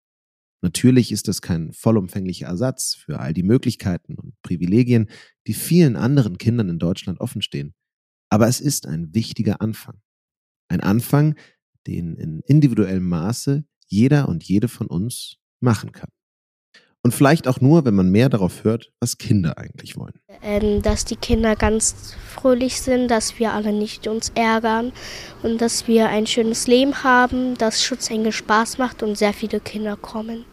Natürlich 0.63 1.13
ist 1.13 1.29
das 1.29 1.43
kein 1.43 1.73
vollumfänglicher 1.73 2.47
Ersatz 2.47 2.95
für 2.95 3.21
all 3.21 3.35
die 3.35 3.43
Möglichkeiten 3.43 4.15
und 4.15 4.41
Privilegien, 4.43 5.11
die 5.47 5.55
vielen 5.55 5.97
anderen 5.97 6.39
Kindern 6.39 6.71
in 6.71 6.79
Deutschland 6.79 7.21
offenstehen. 7.21 7.75
Aber 8.31 8.49
es 8.49 8.61
ist 8.61 8.87
ein 8.87 9.15
wichtiger 9.15 9.61
Anfang. 9.61 10.01
Ein 10.69 10.81
Anfang, 10.81 11.37
den 11.87 12.17
in 12.17 12.41
individuellem 12.41 13.07
Maße 13.07 13.65
jeder 13.87 14.29
und 14.29 14.45
jede 14.45 14.69
von 14.69 14.87
uns 14.87 15.37
machen 15.61 15.93
kann. 15.93 16.11
Und 17.03 17.15
vielleicht 17.15 17.47
auch 17.47 17.61
nur, 17.61 17.85
wenn 17.85 17.95
man 17.95 18.11
mehr 18.11 18.29
darauf 18.29 18.65
hört, 18.65 18.91
was 19.01 19.19
Kinder 19.19 19.57
eigentlich 19.57 19.97
wollen. 19.97 20.15
Ähm, 20.43 20.83
dass 20.83 21.05
die 21.05 21.17
Kinder 21.17 21.57
ganz 21.57 22.15
fröhlich 22.29 22.81
sind, 22.81 23.09
dass 23.09 23.39
wir 23.39 23.53
alle 23.53 23.73
nicht 23.73 24.07
uns 24.09 24.31
ärgern 24.35 24.93
und 25.43 25.61
dass 25.61 25.87
wir 25.87 26.09
ein 26.09 26.27
schönes 26.27 26.67
Leben 26.67 27.05
haben, 27.05 27.57
dass 27.57 27.83
Schutzengel 27.83 28.33
Spaß 28.33 28.79
macht 28.79 29.03
und 29.03 29.17
sehr 29.17 29.33
viele 29.33 29.61
Kinder 29.61 29.97
kommen. 29.97 30.45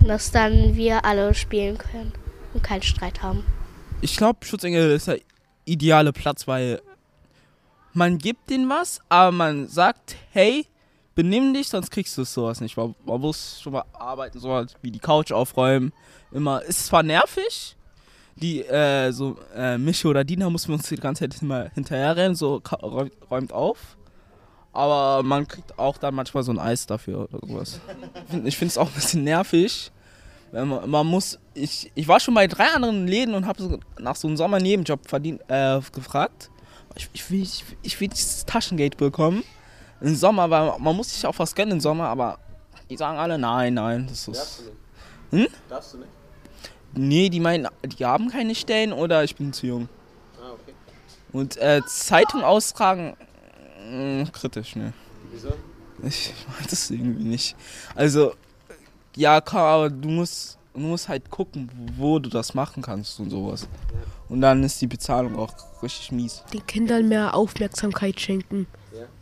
Und 0.00 0.08
dass 0.08 0.30
dann 0.30 0.74
wir 0.74 1.04
alle 1.04 1.34
spielen 1.34 1.78
können 1.78 2.12
und 2.54 2.62
keinen 2.62 2.82
Streit 2.82 3.22
haben. 3.22 3.44
Ich 4.00 4.16
glaube, 4.16 4.44
Schutzengel 4.44 4.90
ist 4.90 5.06
der 5.06 5.20
ideale 5.64 6.12
Platz, 6.12 6.48
weil 6.48 6.80
man 7.92 8.18
gibt 8.18 8.50
denen 8.50 8.68
was, 8.68 9.00
aber 9.08 9.32
man 9.32 9.68
sagt, 9.68 10.16
hey, 10.30 10.66
benimm 11.14 11.54
dich, 11.54 11.68
sonst 11.68 11.90
kriegst 11.90 12.16
du 12.16 12.24
sowas 12.24 12.60
nicht. 12.60 12.76
Man, 12.76 12.94
man 13.04 13.20
muss 13.20 13.60
schon 13.60 13.72
mal 13.72 13.84
arbeiten, 13.92 14.38
so 14.38 14.52
halt 14.52 14.76
wie 14.82 14.90
die 14.90 14.98
Couch 14.98 15.32
aufräumen. 15.32 15.92
Immer. 16.30 16.62
Ist 16.62 16.86
zwar 16.86 17.02
nervig, 17.02 17.76
die, 18.36 18.62
äh, 18.62 19.12
so, 19.12 19.36
äh, 19.54 19.78
Michi 19.78 20.06
oder 20.06 20.24
Dina 20.24 20.48
muss 20.48 20.68
man 20.68 20.78
uns 20.78 20.88
die 20.88 20.96
ganze 20.96 21.28
Zeit 21.28 21.42
immer 21.42 21.70
hinterherrennen, 21.74 22.34
so 22.34 22.62
räumt 23.30 23.52
auf. 23.52 23.96
Aber 24.72 25.22
man 25.22 25.46
kriegt 25.46 25.78
auch 25.78 25.98
dann 25.98 26.14
manchmal 26.14 26.42
so 26.42 26.52
ein 26.52 26.58
Eis 26.58 26.86
dafür 26.86 27.28
oder 27.28 27.46
sowas. 27.46 27.80
Ich 28.44 28.56
finde 28.56 28.70
es 28.70 28.78
auch 28.78 28.86
ein 28.86 28.94
bisschen 28.94 29.24
nervig. 29.24 29.92
Man, 30.50 30.88
man, 30.90 31.06
muss, 31.06 31.38
ich, 31.54 31.92
ich 31.94 32.08
war 32.08 32.20
schon 32.20 32.34
bei 32.34 32.46
drei 32.46 32.68
anderen 32.74 33.06
Läden 33.06 33.34
und 33.34 33.46
habe 33.46 33.62
so 33.62 33.78
nach 33.98 34.16
so 34.16 34.28
einem 34.28 34.36
Sommernebenjob 34.36 35.08
verdient, 35.08 35.42
äh, 35.48 35.80
gefragt. 35.92 36.50
Ich, 36.94 37.08
ich, 37.12 37.30
will, 37.30 37.42
ich, 37.42 37.64
ich 37.82 38.00
will 38.00 38.08
dieses 38.08 38.44
Taschengeld 38.46 38.96
bekommen 38.96 39.44
im 40.02 40.14
Sommer, 40.16 40.50
weil 40.50 40.78
man 40.78 40.96
muss 40.96 41.12
sich 41.14 41.26
auch 41.26 41.38
was 41.38 41.54
gönnen 41.54 41.72
im 41.72 41.80
Sommer, 41.80 42.08
aber 42.08 42.38
die 42.90 42.96
sagen 42.96 43.18
alle, 43.18 43.38
nein, 43.38 43.74
nein, 43.74 44.06
das 44.08 44.28
ist. 44.28 44.36
Darfst 44.36 44.60
du 44.60 45.36
nicht? 45.36 45.50
Hm? 45.50 45.58
Darfst 45.68 45.94
du 45.94 45.98
nicht? 45.98 46.10
Nee, 46.94 47.28
die 47.30 47.40
meinen, 47.40 47.68
die 47.98 48.04
haben 48.04 48.28
keine 48.28 48.54
Stellen 48.54 48.92
oder 48.92 49.24
ich 49.24 49.34
bin 49.36 49.52
zu 49.52 49.66
jung. 49.66 49.88
Ah, 50.38 50.52
okay. 50.52 50.74
Und 51.32 51.56
äh, 51.56 51.80
Zeitung 51.86 52.42
austragen, 52.42 53.16
mh, 53.78 54.26
hm, 54.26 54.32
kritisch, 54.32 54.76
ne. 54.76 54.92
Wieso? 55.30 55.48
Ich 56.02 56.34
weiß 56.58 56.66
das 56.68 56.90
irgendwie 56.90 57.24
nicht. 57.24 57.56
Also, 57.94 58.34
ja, 59.16 59.36
aber 59.36 59.88
du 59.88 60.08
musst, 60.08 60.58
du 60.74 60.80
musst 60.80 61.08
halt 61.08 61.30
gucken, 61.30 61.70
wo 61.96 62.18
du 62.18 62.28
das 62.28 62.54
machen 62.54 62.82
kannst 62.82 63.18
und 63.20 63.30
sowas. 63.30 63.68
Und 64.28 64.40
dann 64.40 64.62
ist 64.64 64.80
die 64.80 64.86
Bezahlung 64.86 65.38
auch 65.38 65.54
richtig 65.82 66.12
mies. 66.12 66.42
Den 66.52 66.66
Kindern 66.66 67.08
mehr 67.08 67.34
Aufmerksamkeit 67.34 68.20
schenken. 68.20 68.66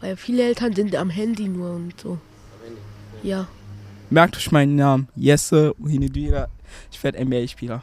Weil 0.00 0.16
viele 0.16 0.42
Eltern 0.42 0.74
sind 0.74 0.94
am 0.96 1.10
Handy 1.10 1.48
nur 1.48 1.70
und 1.72 1.98
so. 2.00 2.10
Am 2.10 2.18
Handy? 2.64 2.80
Ja. 3.22 3.48
Merkt 4.10 4.36
euch 4.36 4.50
meinen 4.50 4.76
Namen. 4.76 5.08
Jesse 5.14 5.74
Uhinedira. 5.78 6.48
Ich 6.90 7.02
werde 7.02 7.24
NBA-Spieler. 7.24 7.82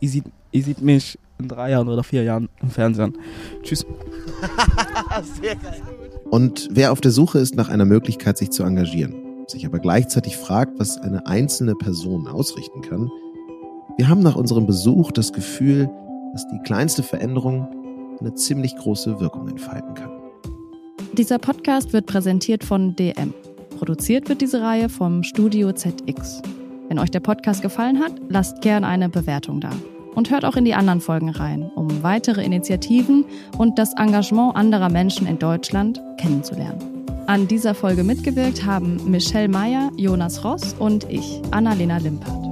Ihr 0.00 0.08
seht, 0.08 0.24
ihr 0.52 0.62
seht 0.62 0.80
mich 0.80 1.18
in 1.38 1.48
drei 1.48 1.70
Jahren 1.70 1.88
oder 1.88 2.02
vier 2.02 2.22
Jahren 2.24 2.48
im 2.60 2.70
Fernsehen. 2.70 3.16
Tschüss. 3.62 3.84
Sehr 5.40 5.56
geil. 5.56 5.82
Und 6.30 6.68
wer 6.70 6.92
auf 6.92 7.00
der 7.00 7.10
Suche 7.10 7.38
ist 7.38 7.54
nach 7.54 7.68
einer 7.68 7.84
Möglichkeit, 7.84 8.36
sich 8.36 8.50
zu 8.50 8.62
engagieren, 8.62 9.14
sich 9.46 9.64
aber 9.64 9.78
gleichzeitig 9.78 10.36
fragt, 10.36 10.78
was 10.78 10.98
eine 10.98 11.26
einzelne 11.26 11.74
Person 11.74 12.26
ausrichten 12.26 12.82
kann, 12.82 13.10
wir 13.96 14.08
haben 14.08 14.20
nach 14.20 14.36
unserem 14.36 14.66
Besuch 14.66 15.10
das 15.10 15.32
Gefühl, 15.32 15.88
dass 16.32 16.46
die 16.48 16.60
kleinste 16.64 17.02
Veränderung 17.02 17.68
eine 18.20 18.34
ziemlich 18.34 18.76
große 18.76 19.20
Wirkung 19.20 19.48
entfalten 19.48 19.94
kann. 19.94 20.17
Dieser 21.18 21.40
Podcast 21.40 21.92
wird 21.92 22.06
präsentiert 22.06 22.62
von 22.62 22.94
DM. 22.94 23.34
Produziert 23.76 24.28
wird 24.28 24.40
diese 24.40 24.62
Reihe 24.62 24.88
vom 24.88 25.24
Studio 25.24 25.72
ZX. 25.72 26.40
Wenn 26.86 27.00
euch 27.00 27.10
der 27.10 27.18
Podcast 27.18 27.60
gefallen 27.60 27.98
hat, 27.98 28.12
lasst 28.28 28.60
gern 28.60 28.84
eine 28.84 29.08
Bewertung 29.08 29.60
da. 29.60 29.72
Und 30.14 30.30
hört 30.30 30.44
auch 30.44 30.54
in 30.54 30.64
die 30.64 30.74
anderen 30.74 31.00
Folgen 31.00 31.30
rein, 31.30 31.72
um 31.74 32.04
weitere 32.04 32.44
Initiativen 32.44 33.24
und 33.58 33.80
das 33.80 33.94
Engagement 33.94 34.54
anderer 34.54 34.90
Menschen 34.90 35.26
in 35.26 35.40
Deutschland 35.40 36.00
kennenzulernen. 36.18 37.04
An 37.26 37.48
dieser 37.48 37.74
Folge 37.74 38.04
mitgewirkt 38.04 38.64
haben 38.64 39.00
Michelle 39.10 39.48
Meyer, 39.48 39.90
Jonas 39.96 40.44
Ross 40.44 40.76
und 40.78 41.10
ich, 41.10 41.42
Annalena 41.50 41.98
Limpert. 41.98 42.47